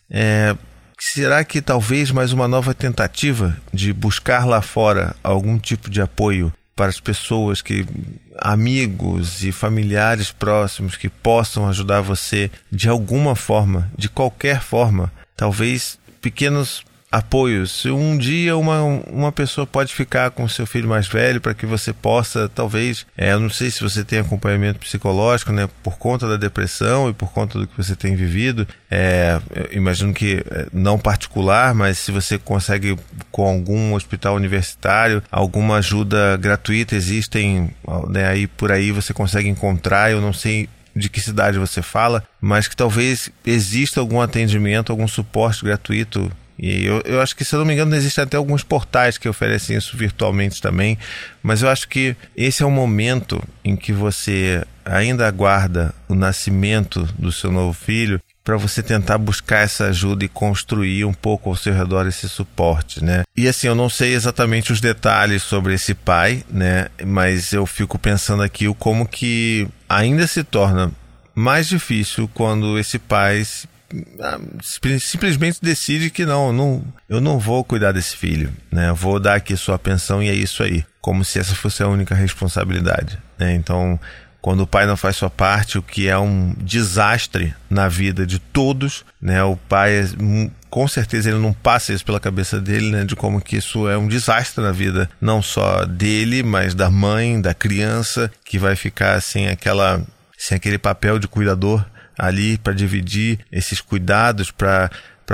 é, 0.09 0.55
Será 1.03 1.43
que 1.43 1.63
talvez 1.63 2.11
mais 2.11 2.31
uma 2.31 2.47
nova 2.47 2.75
tentativa 2.75 3.57
de 3.73 3.91
buscar 3.91 4.45
lá 4.45 4.61
fora 4.61 5.15
algum 5.23 5.57
tipo 5.57 5.89
de 5.89 5.99
apoio 5.99 6.53
para 6.75 6.89
as 6.89 6.99
pessoas 6.99 7.59
que 7.59 7.87
amigos 8.37 9.43
e 9.43 9.51
familiares 9.51 10.31
próximos 10.31 10.95
que 10.95 11.09
possam 11.09 11.67
ajudar 11.67 12.01
você 12.01 12.51
de 12.71 12.87
alguma 12.87 13.35
forma, 13.35 13.91
de 13.97 14.07
qualquer 14.07 14.61
forma, 14.61 15.11
talvez 15.35 15.97
pequenos 16.21 16.83
apoios. 17.11 17.85
Um 17.85 18.17
dia 18.17 18.55
uma, 18.55 18.81
uma 18.81 19.31
pessoa 19.31 19.67
pode 19.67 19.93
ficar 19.93 20.31
com 20.31 20.47
seu 20.47 20.65
filho 20.65 20.87
mais 20.87 21.07
velho 21.07 21.41
para 21.41 21.53
que 21.53 21.65
você 21.65 21.91
possa, 21.91 22.47
talvez, 22.47 23.05
é, 23.17 23.33
eu 23.33 23.39
não 23.39 23.49
sei 23.49 23.69
se 23.69 23.81
você 23.81 24.03
tem 24.03 24.19
acompanhamento 24.19 24.79
psicológico, 24.79 25.51
né, 25.51 25.67
por 25.83 25.97
conta 25.97 26.27
da 26.27 26.37
depressão 26.37 27.09
e 27.09 27.13
por 27.13 27.31
conta 27.31 27.59
do 27.59 27.67
que 27.67 27.75
você 27.75 27.95
tem 27.95 28.15
vivido, 28.15 28.65
é, 28.89 29.39
imagino 29.71 30.13
que 30.13 30.43
é, 30.49 30.67
não 30.71 30.97
particular, 30.97 31.73
mas 31.75 31.97
se 31.97 32.11
você 32.11 32.37
consegue 32.37 32.97
com 33.29 33.45
algum 33.45 33.93
hospital 33.93 34.35
universitário, 34.35 35.21
alguma 35.29 35.77
ajuda 35.77 36.37
gratuita 36.37 36.95
existem, 36.95 37.71
né, 38.09 38.27
aí 38.27 38.47
por 38.47 38.71
aí 38.71 38.91
você 38.91 39.13
consegue 39.13 39.49
encontrar, 39.49 40.11
eu 40.11 40.21
não 40.21 40.31
sei 40.31 40.69
de 40.95 41.09
que 41.09 41.21
cidade 41.21 41.57
você 41.57 41.81
fala, 41.81 42.23
mas 42.39 42.67
que 42.67 42.75
talvez 42.75 43.29
exista 43.45 43.99
algum 43.99 44.19
atendimento, 44.19 44.91
algum 44.91 45.07
suporte 45.07 45.63
gratuito 45.63 46.31
e 46.61 46.85
eu, 46.85 47.01
eu 47.05 47.19
acho 47.19 47.35
que, 47.35 47.43
se 47.43 47.55
eu 47.55 47.59
não 47.59 47.65
me 47.65 47.73
engano, 47.73 47.95
existem 47.95 48.23
até 48.23 48.37
alguns 48.37 48.63
portais 48.63 49.17
que 49.17 49.27
oferecem 49.27 49.75
isso 49.75 49.97
virtualmente 49.97 50.61
também. 50.61 50.95
Mas 51.41 51.63
eu 51.63 51.69
acho 51.69 51.87
que 51.89 52.15
esse 52.37 52.61
é 52.61 52.65
o 52.65 52.69
momento 52.69 53.41
em 53.65 53.75
que 53.75 53.91
você 53.91 54.63
ainda 54.85 55.27
aguarda 55.27 55.91
o 56.07 56.13
nascimento 56.13 57.03
do 57.17 57.31
seu 57.31 57.51
novo 57.51 57.73
filho 57.73 58.21
para 58.43 58.57
você 58.57 58.83
tentar 58.83 59.17
buscar 59.17 59.59
essa 59.59 59.85
ajuda 59.85 60.23
e 60.23 60.29
construir 60.29 61.03
um 61.05 61.13
pouco 61.13 61.49
ao 61.49 61.55
seu 61.55 61.73
redor 61.73 62.07
esse 62.07 62.29
suporte, 62.29 63.03
né? 63.03 63.23
E 63.35 63.47
assim, 63.47 63.67
eu 63.67 63.75
não 63.75 63.89
sei 63.89 64.13
exatamente 64.13 64.71
os 64.71 64.79
detalhes 64.79 65.41
sobre 65.41 65.73
esse 65.73 65.95
pai, 65.95 66.43
né? 66.49 66.89
Mas 67.03 67.53
eu 67.53 67.65
fico 67.65 67.97
pensando 67.97 68.43
aqui 68.43 68.67
o 68.67 68.75
como 68.75 69.07
que 69.07 69.67
ainda 69.89 70.27
se 70.27 70.43
torna 70.43 70.91
mais 71.33 71.67
difícil 71.67 72.29
quando 72.33 72.77
esse 72.77 72.99
pai 72.99 73.43
simplesmente 74.99 75.59
decide 75.61 76.09
que 76.09 76.25
não, 76.25 76.51
não, 76.51 76.83
eu 77.09 77.21
não 77.21 77.39
vou 77.39 77.63
cuidar 77.63 77.91
desse 77.91 78.15
filho, 78.15 78.51
né? 78.71 78.89
Eu 78.89 78.95
vou 78.95 79.19
dar 79.19 79.35
aqui 79.35 79.55
sua 79.55 79.77
pensão 79.77 80.21
e 80.21 80.29
é 80.29 80.33
isso 80.33 80.63
aí, 80.63 80.85
como 80.99 81.23
se 81.23 81.39
essa 81.39 81.55
fosse 81.55 81.83
a 81.83 81.87
única 81.87 82.15
responsabilidade, 82.15 83.19
né? 83.37 83.53
Então, 83.53 83.99
quando 84.41 84.61
o 84.61 84.67
pai 84.67 84.87
não 84.87 84.97
faz 84.97 85.15
sua 85.15 85.29
parte, 85.29 85.77
o 85.77 85.83
que 85.83 86.07
é 86.07 86.17
um 86.17 86.53
desastre 86.57 87.53
na 87.69 87.87
vida 87.87 88.25
de 88.25 88.39
todos, 88.39 89.05
né? 89.21 89.43
O 89.43 89.55
pai, 89.55 90.03
hum, 90.19 90.49
com 90.69 90.87
certeza, 90.87 91.29
ele 91.29 91.37
não 91.37 91.53
passa 91.53 91.93
isso 91.93 92.03
pela 92.03 92.19
cabeça 92.19 92.59
dele, 92.59 92.89
né? 92.89 93.05
De 93.05 93.15
como 93.15 93.39
que 93.39 93.57
isso 93.57 93.87
é 93.87 93.97
um 93.97 94.07
desastre 94.07 94.63
na 94.63 94.71
vida, 94.71 95.07
não 95.21 95.41
só 95.41 95.85
dele, 95.85 96.41
mas 96.41 96.73
da 96.73 96.89
mãe, 96.89 97.39
da 97.39 97.53
criança, 97.53 98.31
que 98.43 98.57
vai 98.57 98.75
ficar 98.75 99.21
sem 99.21 99.47
aquela, 99.47 100.01
sem 100.35 100.55
aquele 100.55 100.79
papel 100.79 101.19
de 101.19 101.27
cuidador 101.27 101.85
ali 102.17 102.57
para 102.57 102.73
dividir 102.73 103.39
esses 103.51 103.81
cuidados, 103.81 104.51
para 104.51 104.89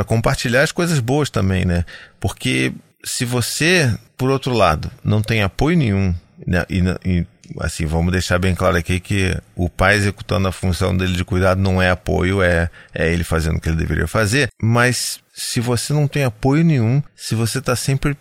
compartilhar 0.05 0.63
as 0.63 0.72
coisas 0.72 1.00
boas 1.00 1.29
também, 1.29 1.65
né? 1.65 1.86
Porque 2.19 2.74
se 3.03 3.25
você, 3.25 3.93
por 4.17 4.29
outro 4.29 4.53
lado, 4.53 4.91
não 5.03 5.22
tem 5.22 5.43
apoio 5.43 5.77
nenhum 5.77 6.13
né? 6.46 6.65
e, 6.69 6.79
e 7.05 7.25
assim, 7.60 7.86
vamos 7.86 8.12
deixar 8.12 8.38
bem 8.38 8.53
claro 8.53 8.75
aqui 8.75 9.00
que 9.00 9.36
o 9.55 9.69
pai 9.69 9.96
executando 9.96 10.48
a 10.48 10.51
função 10.51 10.96
dele 10.96 11.13
de 11.13 11.24
cuidado 11.24 11.62
não 11.62 11.81
é 11.81 11.89
apoio, 11.89 12.41
é, 12.41 12.69
é 12.93 13.12
ele 13.12 13.24
fazendo 13.24 13.57
o 13.57 13.62
que 13.62 13.69
ele 13.69 13.77
deveria 13.77 14.07
fazer. 14.07 14.50
Mas 14.62 15.19
se 15.34 15.60
você 15.60 15.93
não 15.93 16.07
tem 16.07 16.24
apoio 16.24 16.63
nenhum, 16.63 17.01
se 17.15 17.36
você 17.36 17.60
está 17.60 17.75
sempre, 17.75 18.17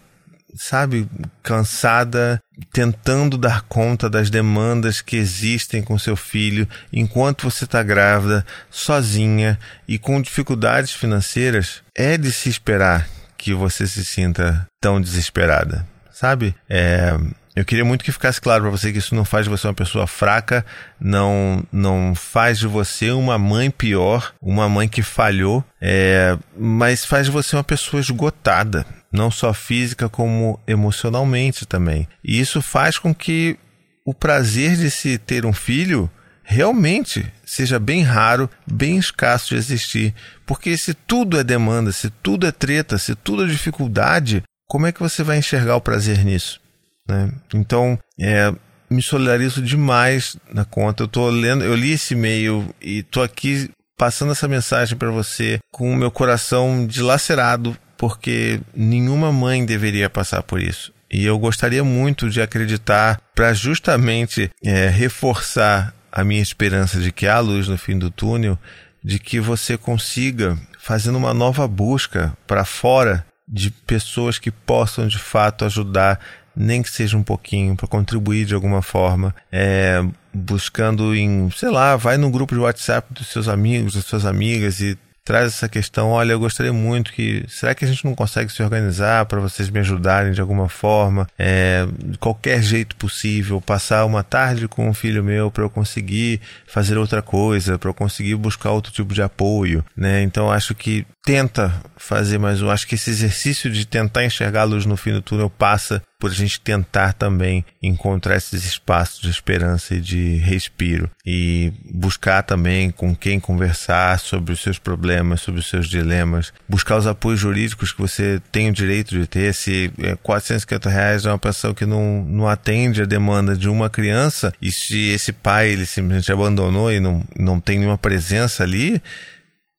sabe, 0.57 1.09
cansada, 1.43 2.41
tentando 2.73 3.37
dar 3.37 3.63
conta 3.63 4.09
das 4.09 4.31
demandas 4.31 5.01
que 5.01 5.17
existem 5.17 5.83
com 5.83 5.99
seu 5.99 6.17
filho 6.17 6.69
enquanto 6.93 7.51
você 7.51 7.65
está 7.65 7.83
grávida, 7.83 8.45
sozinha 8.71 9.59
e 9.87 9.99
com 9.99 10.21
dificuldades 10.21 10.93
financeiras, 10.93 11.83
é 11.95 12.17
de 12.17 12.33
se 12.33 12.49
esperar 12.49 13.09
que 13.37 13.55
você 13.55 13.87
se 13.87 14.05
sinta 14.05 14.67
tão 14.81 15.01
desesperada, 15.01 15.87
sabe? 16.11 16.55
É 16.69 17.17
eu 17.57 17.65
queria 17.65 17.87
muito 17.87 18.05
que 18.05 18.13
ficasse 18.13 18.39
claro 18.39 18.65
para 18.65 18.71
você 18.71 18.93
que 18.93 18.99
isso 18.99 19.15
não 19.15 19.25
faz 19.25 19.47
de 19.47 19.51
você 19.51 19.67
uma 19.67 19.73
pessoa 19.73 20.07
fraca, 20.07 20.65
não 21.01 21.65
não 21.73 22.15
faz 22.15 22.59
de 22.59 22.67
você 22.67 23.11
uma 23.11 23.39
mãe 23.39 23.71
pior, 23.71 24.35
uma 24.43 24.69
mãe 24.69 24.87
que 24.87 25.01
falhou, 25.01 25.65
é, 25.81 26.37
mas 26.55 27.07
faz 27.07 27.27
de 27.27 27.33
você 27.33 27.57
uma 27.57 27.65
pessoa 27.65 27.99
esgotada, 27.99 28.85
não 29.11 29.31
só 29.31 29.55
física 29.55 30.07
como 30.07 30.61
emocionalmente 30.67 31.65
também. 31.65 32.07
E 32.23 32.39
isso 32.39 32.61
faz 32.61 32.99
com 32.99 33.15
que 33.15 33.59
o 34.05 34.13
prazer 34.13 34.77
de 34.77 34.91
se 34.91 35.17
ter 35.17 35.47
um 35.47 35.53
filho 35.55 36.11
realmente 36.43 37.27
seja 37.43 37.79
bem 37.79 38.03
raro, 38.03 38.51
bem 38.71 38.99
escasso 38.99 39.49
de 39.49 39.57
existir. 39.57 40.15
Porque 40.45 40.77
se 40.77 40.93
tudo 40.93 41.41
é 41.41 41.43
demanda, 41.43 41.91
se 41.91 42.11
tudo 42.11 42.47
é 42.47 42.53
treta, 42.53 42.99
se 42.99 43.15
tudo 43.15 43.45
é 43.45 43.49
dificuldade, 43.49 44.43
como 44.69 44.87
é 44.87 44.93
que 44.93 45.01
você 45.01 45.23
vai 45.23 45.39
enxergar 45.39 45.75
o 45.77 45.81
prazer 45.81 46.23
nisso? 46.23 46.61
Né? 47.09 47.31
Então, 47.55 47.99
é, 48.21 48.53
me 48.91 49.03
solidarizo 49.03 49.63
demais 49.63 50.37
na 50.53 50.65
conta. 50.65 51.03
Eu 51.03 51.09
tô 51.09 51.29
lendo, 51.29 51.65
eu 51.65 51.75
li 51.75 51.93
esse 51.93 52.15
e-mail 52.15 52.75
e 52.81 53.03
tô 53.03 53.23
aqui 53.23 53.71
passando 53.97 54.33
essa 54.33 54.49
mensagem 54.49 54.97
para 54.97 55.11
você 55.11 55.59
com 55.71 55.93
o 55.93 55.97
meu 55.97 56.11
coração 56.11 56.87
dilacerado, 56.87 57.77
porque 57.97 58.61
nenhuma 58.75 59.33
mãe 59.33 59.65
deveria 59.65 60.11
passar 60.11 60.43
por 60.43 60.61
isso. 60.61 60.93
E 61.11 61.25
eu 61.25 61.39
gostaria 61.39 61.85
muito 61.85 62.29
de 62.29 62.43
acreditar 62.43 63.21
para 63.35 63.53
justamente 63.53 64.51
é, 64.63 64.89
reforçar 64.89 65.95
a 66.11 66.25
minha 66.25 66.43
esperança 66.43 67.01
de 67.01 67.13
que 67.13 67.27
há 67.27 67.39
luz 67.39 67.69
no 67.69 67.79
fim 67.79 67.99
do 67.99 68.11
túnel, 68.11 68.59
de 69.03 69.19
que 69.19 69.39
você 69.39 69.79
consiga, 69.79 70.59
fazendo 70.79 71.17
uma 71.17 71.33
nova 71.33 71.67
busca 71.69 72.37
para 72.47 72.65
fora 72.65 73.25
de 73.49 73.71
pessoas 73.71 74.39
que 74.39 74.51
possam 74.51 75.07
de 75.07 75.19
fato 75.19 75.65
ajudar 75.65 76.19
nem 76.57 76.83
que 76.83 76.91
seja 76.91 77.17
um 77.17 77.23
pouquinho, 77.23 77.77
para 77.77 77.87
contribuir 77.87 78.47
de 78.47 78.55
alguma 78.55 78.81
forma, 78.81 79.35
é, 79.53 80.03
buscando 80.33 81.15
em, 81.15 81.51
sei 81.51 81.71
lá, 81.71 81.97
vai 81.97 82.17
no 82.17 82.31
grupo 82.31 82.55
de 82.55 82.61
WhatsApp 82.61 83.13
dos 83.13 83.29
seus 83.29 83.49
amigos, 83.49 83.95
das 83.95 84.05
suas 84.05 84.25
amigas 84.25 84.81
e 84.81 84.99
traz 85.27 85.49
essa 85.49 85.69
questão, 85.69 86.11
olha, 86.11 86.33
eu 86.33 86.39
gostaria 86.39 86.73
muito 86.73 87.13
que, 87.13 87.45
será 87.49 87.75
que 87.75 87.85
a 87.85 87.89
gente 87.89 88.05
não 88.05 88.15
consegue 88.15 88.51
se 88.51 88.63
organizar 88.63 89.27
para 89.27 89.41
vocês 89.41 89.69
me 89.69 89.81
ajudarem 89.81 90.33
de 90.33 90.41
alguma 90.41 90.69
forma, 90.69 91.27
é, 91.37 91.85
de 91.99 92.17
qualquer 92.17 92.63
jeito 92.63 92.95
possível, 92.95 93.61
passar 93.61 94.05
uma 94.05 94.23
tarde 94.23 94.69
com 94.69 94.89
um 94.89 94.95
filho 94.95 95.25
meu 95.25 95.51
para 95.51 95.65
eu 95.65 95.69
conseguir 95.69 96.41
fazer 96.65 96.97
outra 96.97 97.23
coisa, 97.23 97.77
para 97.77 97.91
eu 97.91 97.95
conseguir 97.95 98.37
buscar 98.37 98.71
outro 98.71 98.93
tipo 98.93 99.13
de 99.13 99.21
apoio, 99.21 99.85
né? 99.97 100.23
Então 100.23 100.49
acho 100.49 100.77
que 100.77 101.05
tenta 101.25 101.75
fazer 101.97 102.39
mais 102.39 102.63
um, 102.63 102.71
acho 102.71 102.87
que 102.87 102.95
esse 102.95 103.11
exercício 103.11 103.69
de 103.69 103.85
tentar 103.85 104.23
luz 104.63 104.87
no 104.87 104.97
fim 104.97 105.13
do 105.13 105.21
túnel 105.21 105.51
passa 105.51 106.01
por 106.19 106.31
a 106.31 106.35
gente 106.35 106.61
tentar 106.61 107.13
também 107.13 107.65
encontrar 107.83 108.37
esses 108.37 108.65
espaços 108.65 109.21
de 109.21 109.31
esperança 109.31 109.95
e 109.95 110.01
de 110.01 110.37
respiro 110.37 111.11
e 111.25 111.73
buscar 111.93 112.43
também 112.43 112.91
com 112.91 113.15
quem 113.15 113.39
conversar 113.39 114.19
sobre 114.19 114.53
os 114.53 114.61
seus 114.61 114.79
problemas, 114.79 115.43
sobre 115.43 115.61
os 115.61 115.69
seus 115.69 115.89
dilemas, 115.89 116.53
buscar 116.69 116.97
os 116.97 117.07
apoios 117.07 117.41
jurídicos 117.41 117.93
que 117.93 118.01
você 118.01 118.41
tem 118.51 118.71
o 118.71 118.73
direito 118.73 119.19
de 119.19 119.27
ter. 119.27 119.53
Se 119.53 119.93
450 120.23 120.89
é, 120.89 120.93
reais 120.93 121.27
é 121.27 121.31
uma 121.31 121.39
pensão 121.39 121.75
que 121.75 121.85
não, 121.85 122.25
não 122.25 122.49
atende 122.49 123.03
a 123.03 123.07
demanda 123.07 123.57
de 123.57 123.69
uma 123.69 123.91
criança 123.91 124.53
e 124.61 124.73
se 124.73 125.11
esse 125.11 125.33
pai 125.33 125.71
ele 125.71 125.87
simplesmente 125.87 126.33
abandonou 126.33 126.91
e 126.91 126.99
não, 126.99 127.23
não 127.39 127.61
tem 127.61 127.79
nenhuma 127.79 127.99
presença 127.99 128.63
ali, 128.63 129.03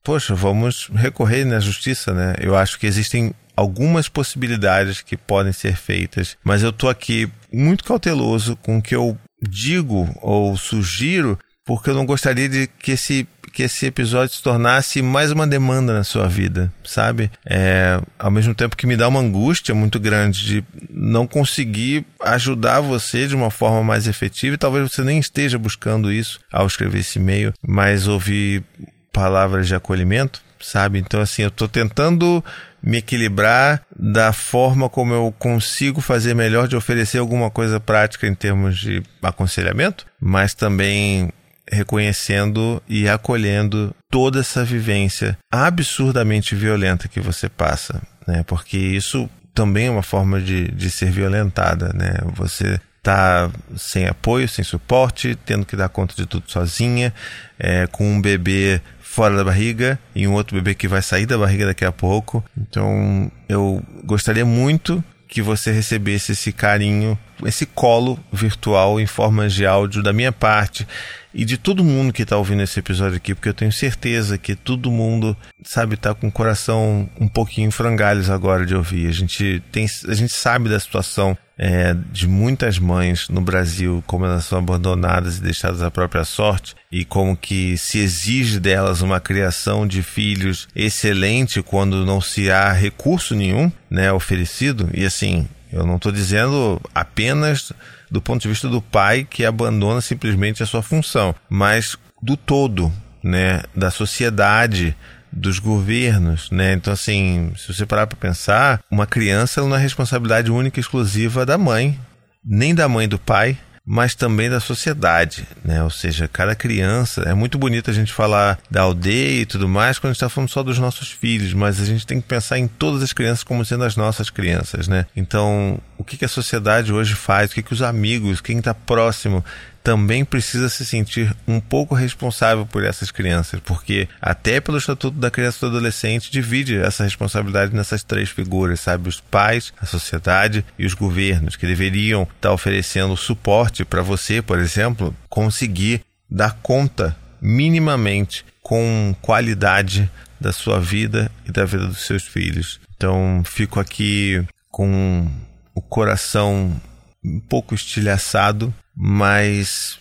poxa, 0.03 0.35
vamos 0.35 0.89
recorrer 0.93 1.45
na 1.45 1.59
justiça, 1.59 2.13
né? 2.13 2.35
Eu 2.39 2.55
acho 2.55 2.79
que 2.79 2.87
existem 2.87 3.33
algumas 3.57 4.07
possibilidades 4.07 5.01
que 5.01 5.17
podem 5.17 5.51
ser 5.51 5.75
feitas, 5.75 6.37
mas 6.43 6.61
eu 6.61 6.69
estou 6.69 6.89
aqui 6.89 7.27
muito 7.51 7.83
cauteloso 7.83 8.55
com 8.57 8.77
o 8.77 8.81
que 8.81 8.95
eu 8.95 9.17
digo 9.41 10.07
ou 10.21 10.55
sugiro, 10.55 11.37
porque 11.65 11.89
eu 11.89 11.95
não 11.95 12.05
gostaria 12.05 12.47
de 12.47 12.67
que 12.67 12.91
esse 12.91 13.27
que 13.53 13.63
esse 13.63 13.87
episódio 13.87 14.35
se 14.35 14.43
tornasse 14.43 15.01
mais 15.01 15.31
uma 15.31 15.47
demanda 15.47 15.91
na 15.91 16.03
sua 16.03 16.27
vida, 16.27 16.71
sabe? 16.83 17.31
É, 17.43 17.99
ao 18.19 18.29
mesmo 18.29 18.53
tempo 18.53 18.77
que 18.77 18.85
me 18.85 18.95
dá 18.95 19.07
uma 19.07 19.19
angústia 19.19 19.73
muito 19.73 19.99
grande 19.99 20.45
de 20.45 20.63
não 20.91 21.25
conseguir 21.25 22.05
ajudar 22.21 22.81
você 22.81 23.25
de 23.25 23.33
uma 23.33 23.49
forma 23.49 23.83
mais 23.83 24.05
efetiva 24.05 24.53
e 24.53 24.59
talvez 24.59 24.91
você 24.91 25.03
nem 25.03 25.17
esteja 25.17 25.57
buscando 25.57 26.11
isso 26.11 26.39
ao 26.53 26.67
escrever 26.67 26.99
esse 26.99 27.17
e-mail, 27.17 27.51
mas 27.67 28.07
ouvir 28.07 28.63
palavras 29.11 29.65
de 29.65 29.73
acolhimento, 29.73 30.43
sabe? 30.59 30.99
Então, 30.99 31.21
assim, 31.21 31.43
eu 31.43 31.49
estou 31.49 31.67
tentando 31.67 32.43
me 32.81 32.97
equilibrar 32.97 33.81
da 33.97 34.31
forma 34.31 34.89
como 34.89 35.13
eu 35.13 35.33
consigo 35.37 35.99
fazer 35.99 36.33
melhor 36.33 36.67
de 36.67 36.75
oferecer 36.75 37.17
alguma 37.17 37.49
coisa 37.49 37.79
prática 37.79 38.27
em 38.27 38.35
termos 38.35 38.77
de 38.79 39.03
aconselhamento, 39.21 40.05
mas 40.19 40.53
também 40.53 41.31
reconhecendo 41.69 42.81
e 42.87 43.09
acolhendo 43.09 43.93
toda 44.09 44.39
essa 44.39 44.63
vivência 44.63 45.37
absurdamente 45.51 46.55
violenta 46.55 47.07
que 47.07 47.19
você 47.19 47.49
passa, 47.49 48.01
né? 48.25 48.43
Porque 48.47 48.77
isso 48.77 49.29
também 49.53 49.87
é 49.87 49.91
uma 49.91 50.03
forma 50.03 50.39
de, 50.39 50.69
de 50.69 50.89
ser 50.89 51.11
violentada, 51.11 51.91
né? 51.93 52.13
Você 52.35 52.79
tá 53.01 53.49
sem 53.75 54.05
apoio, 54.05 54.47
sem 54.47 54.63
suporte, 54.63 55.37
tendo 55.45 55.65
que 55.65 55.75
dar 55.75 55.89
conta 55.89 56.13
de 56.15 56.25
tudo 56.25 56.43
sozinha, 56.49 57.13
é, 57.57 57.87
com 57.87 58.05
um 58.05 58.21
bebê 58.21 58.81
fora 59.17 59.35
da 59.35 59.43
barriga 59.43 59.97
e 60.13 60.27
um 60.27 60.33
outro 60.33 60.55
bebê 60.55 60.75
que 60.75 60.87
vai 60.87 61.01
sair 61.01 61.25
da 61.25 61.39
barriga 61.39 61.65
daqui 61.65 61.83
a 61.83 61.91
pouco. 61.91 62.45
Então, 62.55 63.31
eu 63.49 63.81
gostaria 64.03 64.45
muito 64.45 65.03
que 65.27 65.41
você 65.41 65.71
recebesse 65.71 66.33
esse 66.33 66.51
carinho, 66.51 67.17
esse 67.43 67.65
colo 67.65 68.19
virtual 68.31 68.99
em 68.99 69.07
forma 69.07 69.49
de 69.49 69.65
áudio 69.65 70.03
da 70.03 70.13
minha 70.13 70.31
parte 70.31 70.87
e 71.33 71.43
de 71.43 71.57
todo 71.57 71.83
mundo 71.83 72.13
que 72.13 72.21
está 72.21 72.37
ouvindo 72.37 72.61
esse 72.61 72.79
episódio 72.79 73.17
aqui, 73.17 73.33
porque 73.33 73.49
eu 73.49 73.55
tenho 73.55 73.71
certeza 73.71 74.37
que 74.37 74.55
todo 74.55 74.91
mundo, 74.91 75.35
sabe, 75.63 75.95
está 75.95 76.13
com 76.13 76.27
o 76.27 76.31
coração 76.31 77.09
um 77.19 77.27
pouquinho 77.27 77.71
frangalhos 77.71 78.29
agora 78.29 78.67
de 78.67 78.75
ouvir. 78.75 79.07
A 79.07 79.11
gente 79.11 79.63
tem, 79.71 79.87
a 80.07 80.13
gente 80.13 80.31
sabe 80.31 80.69
da 80.69 80.79
situação 80.79 81.35
é, 81.57 81.95
de 82.11 82.27
muitas 82.27 82.77
mães 82.77 83.27
no 83.29 83.41
Brasil, 83.41 84.03
como 84.05 84.25
elas 84.25 84.45
são 84.45 84.59
abandonadas 84.59 85.37
e 85.37 85.41
deixadas 85.41 85.81
à 85.81 85.89
própria 85.89 86.23
sorte, 86.23 86.75
e 86.91 87.03
como 87.03 87.35
que 87.35 87.77
se 87.77 87.99
exige 87.99 88.59
delas 88.59 89.01
uma 89.01 89.19
criação 89.19 89.87
de 89.87 90.03
filhos 90.03 90.67
excelente 90.75 91.61
quando 91.61 92.05
não 92.05 92.21
se 92.21 92.51
há 92.51 92.71
recurso 92.71 93.35
nenhum 93.35 93.71
né, 93.89 94.11
oferecido. 94.11 94.89
E 94.93 95.05
assim, 95.05 95.47
eu 95.71 95.85
não 95.85 95.95
estou 95.95 96.11
dizendo 96.11 96.79
apenas 96.93 97.73
do 98.09 98.21
ponto 98.21 98.41
de 98.41 98.47
vista 98.47 98.69
do 98.69 98.81
pai 98.81 99.27
que 99.29 99.45
abandona 99.45 99.99
simplesmente 99.99 100.63
a 100.63 100.65
sua 100.65 100.81
função, 100.81 101.35
mas 101.49 101.97
do 102.21 102.37
todo, 102.37 102.91
né, 103.21 103.63
da 103.75 103.91
sociedade, 103.91 104.95
dos 105.37 105.59
governos, 105.59 106.49
né? 106.51 106.73
Então, 106.73 106.91
assim, 106.91 107.51
se 107.55 107.73
você 107.73 107.85
parar 107.85 108.07
para 108.07 108.17
pensar, 108.17 108.81
uma 108.91 109.05
criança 109.05 109.61
não 109.61 109.75
é 109.75 109.79
responsabilidade 109.79 110.51
única 110.51 110.79
e 110.79 110.81
exclusiva 110.81 111.45
da 111.45 111.57
mãe, 111.57 111.99
nem 112.43 112.73
da 112.73 112.87
mãe 112.89 113.07
do 113.07 113.19
pai, 113.19 113.57
mas 113.89 114.13
também 114.13 114.49
da 114.49 114.59
sociedade, 114.59 115.47
né? 115.63 115.81
Ou 115.81 115.89
seja, 115.89 116.27
cada 116.27 116.53
criança. 116.53 117.21
É 117.21 117.33
muito 117.33 117.57
bonito 117.57 117.89
a 117.89 117.93
gente 117.93 118.11
falar 118.11 118.59
da 118.69 118.81
aldeia 118.81 119.43
e 119.43 119.45
tudo 119.45 119.69
mais 119.69 119.97
quando 119.97 120.11
está 120.11 120.27
falando 120.27 120.49
só 120.49 120.61
dos 120.61 120.77
nossos 120.77 121.09
filhos, 121.09 121.53
mas 121.53 121.79
a 121.79 121.85
gente 121.85 122.05
tem 122.05 122.19
que 122.19 122.27
pensar 122.27 122.59
em 122.59 122.67
todas 122.67 123.01
as 123.01 123.13
crianças 123.13 123.45
como 123.45 123.63
sendo 123.63 123.85
as 123.85 123.95
nossas 123.95 124.29
crianças, 124.29 124.89
né? 124.89 125.05
Então, 125.15 125.79
o 125.97 126.03
que, 126.03 126.17
que 126.17 126.25
a 126.25 126.29
sociedade 126.29 126.91
hoje 126.91 127.15
faz? 127.15 127.51
O 127.51 127.53
que, 127.53 127.63
que 127.63 127.71
os 127.71 127.81
amigos, 127.81 128.41
quem 128.41 128.59
está 128.59 128.73
próximo 128.73 129.43
também 129.87 130.25
precisa 130.25 130.67
se 130.67 130.85
sentir 130.85 131.33
um 131.47 131.61
pouco 131.61 131.95
responsável 131.95 132.65
por 132.65 132.83
essas 132.83 133.09
crianças, 133.09 133.61
porque 133.61 134.05
até 134.21 134.59
pelo 134.59 134.77
Estatuto 134.77 135.17
da 135.17 135.31
Criança 135.31 135.59
e 135.59 135.61
do 135.61 135.77
Adolescente 135.77 136.29
divide 136.29 136.75
essa 136.75 137.05
responsabilidade 137.05 137.73
nessas 137.73 138.03
três 138.03 138.29
figuras, 138.29 138.81
sabe? 138.81 139.07
Os 139.07 139.21
pais, 139.21 139.71
a 139.79 139.85
sociedade 139.85 140.65
e 140.77 140.85
os 140.85 140.93
governos, 140.93 141.55
que 141.55 141.65
deveriam 141.65 142.27
estar 142.35 142.51
oferecendo 142.51 143.15
suporte 143.15 143.85
para 143.85 144.01
você, 144.01 144.41
por 144.41 144.59
exemplo, 144.59 145.15
conseguir 145.29 146.01
dar 146.29 146.57
conta 146.61 147.15
minimamente 147.41 148.43
com 148.61 149.15
qualidade 149.21 150.11
da 150.37 150.51
sua 150.51 150.81
vida 150.81 151.31
e 151.45 151.51
da 151.53 151.63
vida 151.63 151.87
dos 151.87 152.05
seus 152.05 152.23
filhos. 152.23 152.81
Então, 152.97 153.41
fico 153.45 153.79
aqui 153.79 154.45
com 154.69 155.31
o 155.73 155.81
coração 155.81 156.75
um 157.23 157.39
pouco 157.39 157.73
estilhaçado, 157.73 158.73
mas 158.97 159.99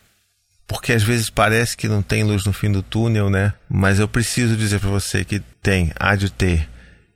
porque 0.67 0.93
às 0.93 1.03
vezes 1.03 1.31
parece 1.31 1.77
que 1.77 1.87
não 1.87 2.03
tem 2.03 2.25
luz 2.25 2.45
no 2.45 2.53
fim 2.53 2.73
do 2.73 2.83
túnel, 2.83 3.31
né? 3.31 3.53
Mas 3.69 4.01
eu 4.01 4.09
preciso 4.09 4.57
dizer 4.57 4.81
para 4.81 4.89
você 4.89 5.25
que 5.25 5.41
tem, 5.63 5.93
há 5.99 6.17
de 6.17 6.31
ter, 6.31 6.69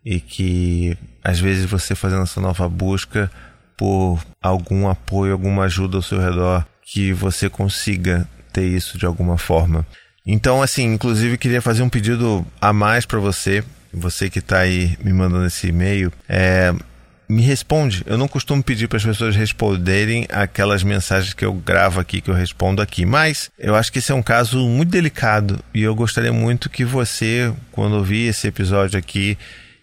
e 0.04 0.20
que 0.20 0.96
às 1.24 1.40
vezes 1.40 1.64
você 1.64 1.94
fazendo 1.94 2.22
essa 2.22 2.40
nova 2.40 2.68
busca 2.68 3.30
por 3.76 4.20
algum 4.42 4.88
apoio, 4.88 5.32
alguma 5.32 5.64
ajuda 5.64 5.96
ao 5.96 6.02
seu 6.02 6.20
redor, 6.20 6.64
que 6.82 7.12
você 7.12 7.48
consiga 7.48 8.28
ter 8.52 8.66
isso 8.66 8.98
de 8.98 9.06
alguma 9.06 9.38
forma. 9.38 9.86
Então, 10.26 10.62
assim, 10.62 10.84
inclusive 10.84 11.38
queria 11.38 11.62
fazer 11.62 11.82
um 11.82 11.88
pedido 11.88 12.46
a 12.60 12.72
mais 12.72 13.06
para 13.06 13.18
você, 13.18 13.64
você 13.92 14.30
que 14.30 14.38
está 14.38 14.60
aí 14.60 14.96
me 15.02 15.12
mandando 15.12 15.46
esse 15.46 15.68
e-mail. 15.68 16.12
É, 16.28 16.72
me 17.30 17.42
responde. 17.42 18.02
Eu 18.06 18.18
não 18.18 18.26
costumo 18.26 18.60
pedir 18.60 18.88
para 18.88 18.96
as 18.96 19.04
pessoas 19.04 19.36
responderem 19.36 20.26
aquelas 20.30 20.82
mensagens 20.82 21.32
que 21.32 21.44
eu 21.44 21.52
gravo 21.54 22.00
aqui, 22.00 22.20
que 22.20 22.28
eu 22.28 22.34
respondo 22.34 22.82
aqui, 22.82 23.06
mas 23.06 23.52
eu 23.56 23.76
acho 23.76 23.92
que 23.92 24.00
esse 24.00 24.10
é 24.10 24.14
um 24.14 24.22
caso 24.22 24.58
muito 24.68 24.90
delicado 24.90 25.62
e 25.72 25.80
eu 25.80 25.94
gostaria 25.94 26.32
muito 26.32 26.68
que 26.68 26.84
você, 26.84 27.52
quando 27.70 27.94
ouvir 27.94 28.28
esse 28.28 28.48
episódio 28.48 28.98
aqui, 28.98 29.38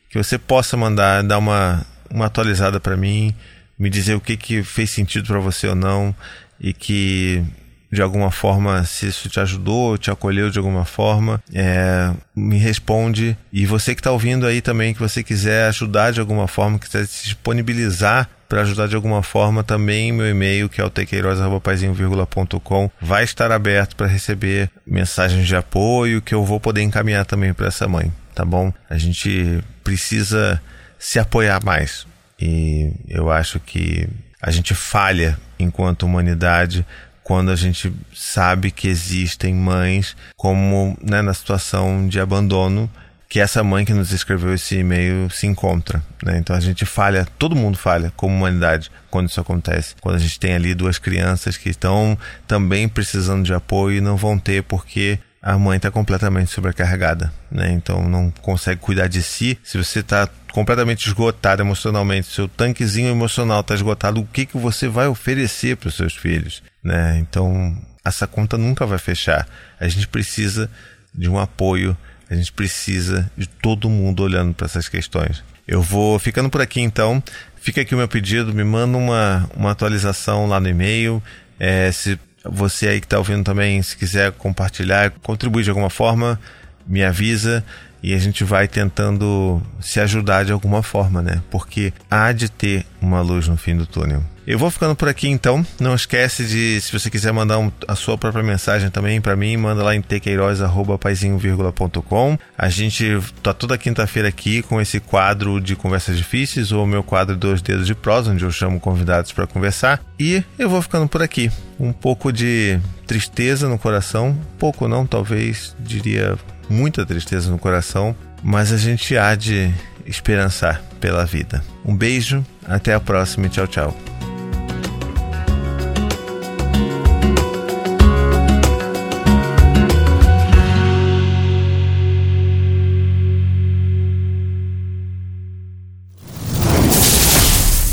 que 0.09 0.17
você 0.17 0.37
possa 0.37 0.75
mandar, 0.75 1.23
dar 1.23 1.37
uma, 1.37 1.85
uma 2.11 2.25
atualizada 2.25 2.81
para 2.81 2.97
mim, 2.97 3.33
me 3.79 3.89
dizer 3.89 4.15
o 4.15 4.21
que, 4.21 4.35
que 4.35 4.61
fez 4.61 4.89
sentido 4.89 5.27
para 5.27 5.39
você 5.39 5.67
ou 5.67 5.75
não 5.75 6.13
e 6.59 6.73
que 6.73 7.41
de 7.91 8.01
alguma 8.01 8.31
forma, 8.31 8.83
se 8.83 9.07
isso 9.07 9.29
te 9.29 9.39
ajudou, 9.39 9.97
te 9.97 10.11
acolheu 10.11 10.49
de 10.49 10.57
alguma 10.57 10.85
forma, 10.85 11.41
é, 11.53 12.11
me 12.35 12.57
responde. 12.57 13.37
E 13.51 13.65
você 13.65 13.95
que 13.95 14.01
está 14.01 14.11
ouvindo 14.11 14.45
aí 14.45 14.61
também, 14.61 14.93
que 14.93 14.99
você 14.99 15.23
quiser 15.23 15.67
ajudar 15.69 16.11
de 16.11 16.19
alguma 16.19 16.47
forma, 16.47 16.79
quiser 16.79 17.05
se 17.07 17.25
disponibilizar 17.25 18.29
para 18.47 18.61
ajudar 18.61 18.87
de 18.87 18.95
alguma 18.95 19.21
forma, 19.21 19.63
também 19.63 20.11
meu 20.11 20.29
e-mail, 20.29 20.69
que 20.69 20.79
é 20.79 20.83
o 20.83 20.89
tequeirosa.com, 20.89 22.89
vai 23.01 23.23
estar 23.23 23.51
aberto 23.51 23.95
para 23.95 24.07
receber 24.07 24.69
mensagens 24.85 25.45
de 25.45 25.55
apoio 25.55 26.21
que 26.21 26.33
eu 26.33 26.45
vou 26.45 26.59
poder 26.59 26.81
encaminhar 26.81 27.25
também 27.25 27.53
para 27.53 27.67
essa 27.67 27.87
mãe, 27.87 28.11
tá 28.33 28.45
bom? 28.45 28.71
A 28.89 28.97
gente 28.97 29.61
precisa 29.83 30.61
se 30.97 31.19
apoiar 31.19 31.63
mais. 31.63 32.07
E 32.39 32.93
eu 33.07 33.29
acho 33.29 33.59
que 33.59 34.07
a 34.41 34.51
gente 34.51 34.73
falha 34.73 35.37
enquanto 35.59 36.03
humanidade 36.03 36.85
quando 37.27 37.51
a 37.51 37.57
gente 37.57 37.93
sabe 38.15 38.71
que 38.71 38.87
existem 38.87 39.53
mães 39.53 40.15
como 40.37 40.97
né, 41.03 41.21
na 41.21 41.33
situação 41.33 42.07
de 42.07 42.21
abandono 42.21 42.89
que 43.27 43.41
essa 43.41 43.61
mãe 43.65 43.83
que 43.83 43.93
nos 43.93 44.13
escreveu 44.13 44.53
esse 44.53 44.77
e-mail 44.77 45.29
se 45.29 45.45
encontra. 45.45 46.01
Né? 46.23 46.37
Então 46.37 46.55
a 46.55 46.59
gente 46.61 46.85
falha, 46.85 47.27
todo 47.37 47.53
mundo 47.53 47.77
falha 47.77 48.13
como 48.15 48.33
humanidade 48.33 48.89
quando 49.11 49.27
isso 49.27 49.41
acontece. 49.41 49.93
Quando 49.99 50.15
a 50.15 50.19
gente 50.19 50.39
tem 50.39 50.53
ali 50.53 50.73
duas 50.73 50.97
crianças 50.97 51.57
que 51.57 51.67
estão 51.67 52.17
também 52.47 52.87
precisando 52.87 53.43
de 53.43 53.53
apoio 53.53 53.97
e 53.97 54.01
não 54.01 54.15
vão 54.15 54.39
ter 54.39 54.63
porque 54.63 55.19
a 55.41 55.57
mãe 55.57 55.75
está 55.77 55.91
completamente 55.91 56.51
sobrecarregada, 56.51 57.31
né? 57.51 57.71
Então 57.71 58.07
não 58.09 58.31
consegue 58.41 58.81
cuidar 58.81 59.07
de 59.07 59.21
si. 59.21 59.57
Se 59.63 59.77
você 59.77 59.99
está 59.99 60.27
completamente 60.51 61.05
esgotado 61.05 61.61
emocionalmente, 61.61 62.27
seu 62.27 62.47
tanquezinho 62.47 63.09
emocional 63.09 63.61
está 63.61 63.75
esgotado, 63.75 64.19
o 64.19 64.25
que 64.25 64.45
que 64.45 64.57
você 64.57 64.87
vai 64.87 65.07
oferecer 65.07 65.77
para 65.77 65.89
os 65.89 65.95
seus 65.95 66.15
filhos, 66.15 66.63
né? 66.83 67.17
Então 67.19 67.77
essa 68.03 68.25
conta 68.25 68.57
nunca 68.57 68.85
vai 68.85 68.97
fechar. 68.97 69.47
A 69.79 69.87
gente 69.87 70.07
precisa 70.07 70.69
de 71.13 71.29
um 71.29 71.37
apoio, 71.37 71.97
a 72.29 72.35
gente 72.35 72.51
precisa 72.51 73.29
de 73.37 73.47
todo 73.47 73.89
mundo 73.89 74.23
olhando 74.23 74.53
para 74.53 74.65
essas 74.65 74.87
questões. 74.87 75.43
Eu 75.67 75.81
vou 75.81 76.17
ficando 76.17 76.49
por 76.49 76.61
aqui 76.61 76.79
então. 76.79 77.21
Fica 77.59 77.81
aqui 77.81 77.93
o 77.93 77.97
meu 77.97 78.07
pedido, 78.07 78.53
me 78.53 78.63
manda 78.63 78.97
uma, 78.97 79.49
uma 79.55 79.71
atualização 79.71 80.47
lá 80.47 80.59
no 80.59 80.69
e-mail. 80.69 81.21
É, 81.59 81.91
se 81.91 82.17
você 82.45 82.87
aí 82.87 82.99
que 83.01 83.05
está 83.05 83.17
ouvindo 83.17 83.43
também, 83.43 83.81
se 83.81 83.97
quiser 83.97 84.31
compartilhar, 84.31 85.11
contribuir 85.21 85.63
de 85.63 85.69
alguma 85.69 85.89
forma, 85.89 86.39
me 86.85 87.03
avisa 87.03 87.63
e 88.01 88.13
a 88.13 88.17
gente 88.17 88.43
vai 88.43 88.67
tentando 88.67 89.61
se 89.79 89.99
ajudar 89.99 90.45
de 90.45 90.51
alguma 90.51 90.83
forma, 90.83 91.21
né? 91.21 91.41
Porque 91.49 91.93
há 92.09 92.31
de 92.31 92.49
ter 92.49 92.85
uma 93.01 93.21
luz 93.21 93.47
no 93.47 93.57
fim 93.57 93.75
do 93.75 93.85
túnel. 93.85 94.23
Eu 94.47 94.57
vou 94.57 94.71
ficando 94.71 94.95
por 94.95 95.07
aqui 95.09 95.27
então. 95.27 95.63
Não 95.77 95.93
esquece 95.93 96.45
de, 96.45 96.79
se 96.79 96.97
você 96.97 97.09
quiser 97.09 97.33
mandar 97.33 97.59
um, 97.59 97.69
a 97.85 97.95
sua 97.95 98.17
própria 98.17 98.41
mensagem 98.41 98.89
também 98.89 99.19
para 99.19 99.35
mim, 99.35 99.57
manda 99.57 99.83
lá 99.83 99.93
em 99.93 100.01
tequeiroz.paizinho.com. 100.01 102.39
A 102.57 102.69
gente 102.69 103.19
tá 103.43 103.53
toda 103.53 103.77
quinta-feira 103.77 104.29
aqui 104.29 104.61
com 104.61 104.79
esse 104.79 105.01
quadro 105.01 105.59
de 105.59 105.75
conversas 105.75 106.15
difíceis, 106.15 106.71
ou 106.71 106.87
meu 106.87 107.03
quadro 107.03 107.35
Dois 107.35 107.61
Dedos 107.61 107.85
de 107.85 107.93
Prosa, 107.93 108.31
onde 108.31 108.45
eu 108.45 108.51
chamo 108.51 108.79
convidados 108.79 109.33
para 109.33 109.45
conversar. 109.45 109.99
E 110.17 110.41
eu 110.57 110.69
vou 110.69 110.81
ficando 110.81 111.09
por 111.09 111.21
aqui. 111.21 111.51
Um 111.77 111.91
pouco 111.91 112.31
de 112.31 112.79
tristeza 113.05 113.67
no 113.67 113.77
coração, 113.77 114.39
pouco 114.57 114.87
não, 114.87 115.05
talvez 115.05 115.75
diria 115.77 116.37
muita 116.69 117.05
tristeza 117.05 117.49
no 117.49 117.57
coração, 117.57 118.15
mas 118.43 118.71
a 118.71 118.77
gente 118.77 119.17
há 119.17 119.35
de 119.35 119.73
esperançar 120.05 120.81
pela 120.99 121.25
vida. 121.25 121.63
Um 121.85 121.95
beijo, 121.95 122.45
até 122.65 122.93
a 122.93 122.99
próxima 122.99 123.47
e 123.47 123.49
tchau, 123.49 123.67
tchau. 123.67 123.97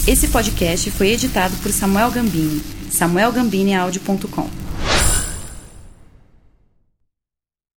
Esse 0.06 0.28
podcast 0.28 0.90
foi 0.90 1.08
editado 1.08 1.56
por 1.56 1.72
Samuel 1.72 2.10
Gambini, 2.10 2.62
samuelgambiniaudio.com. 2.90 4.63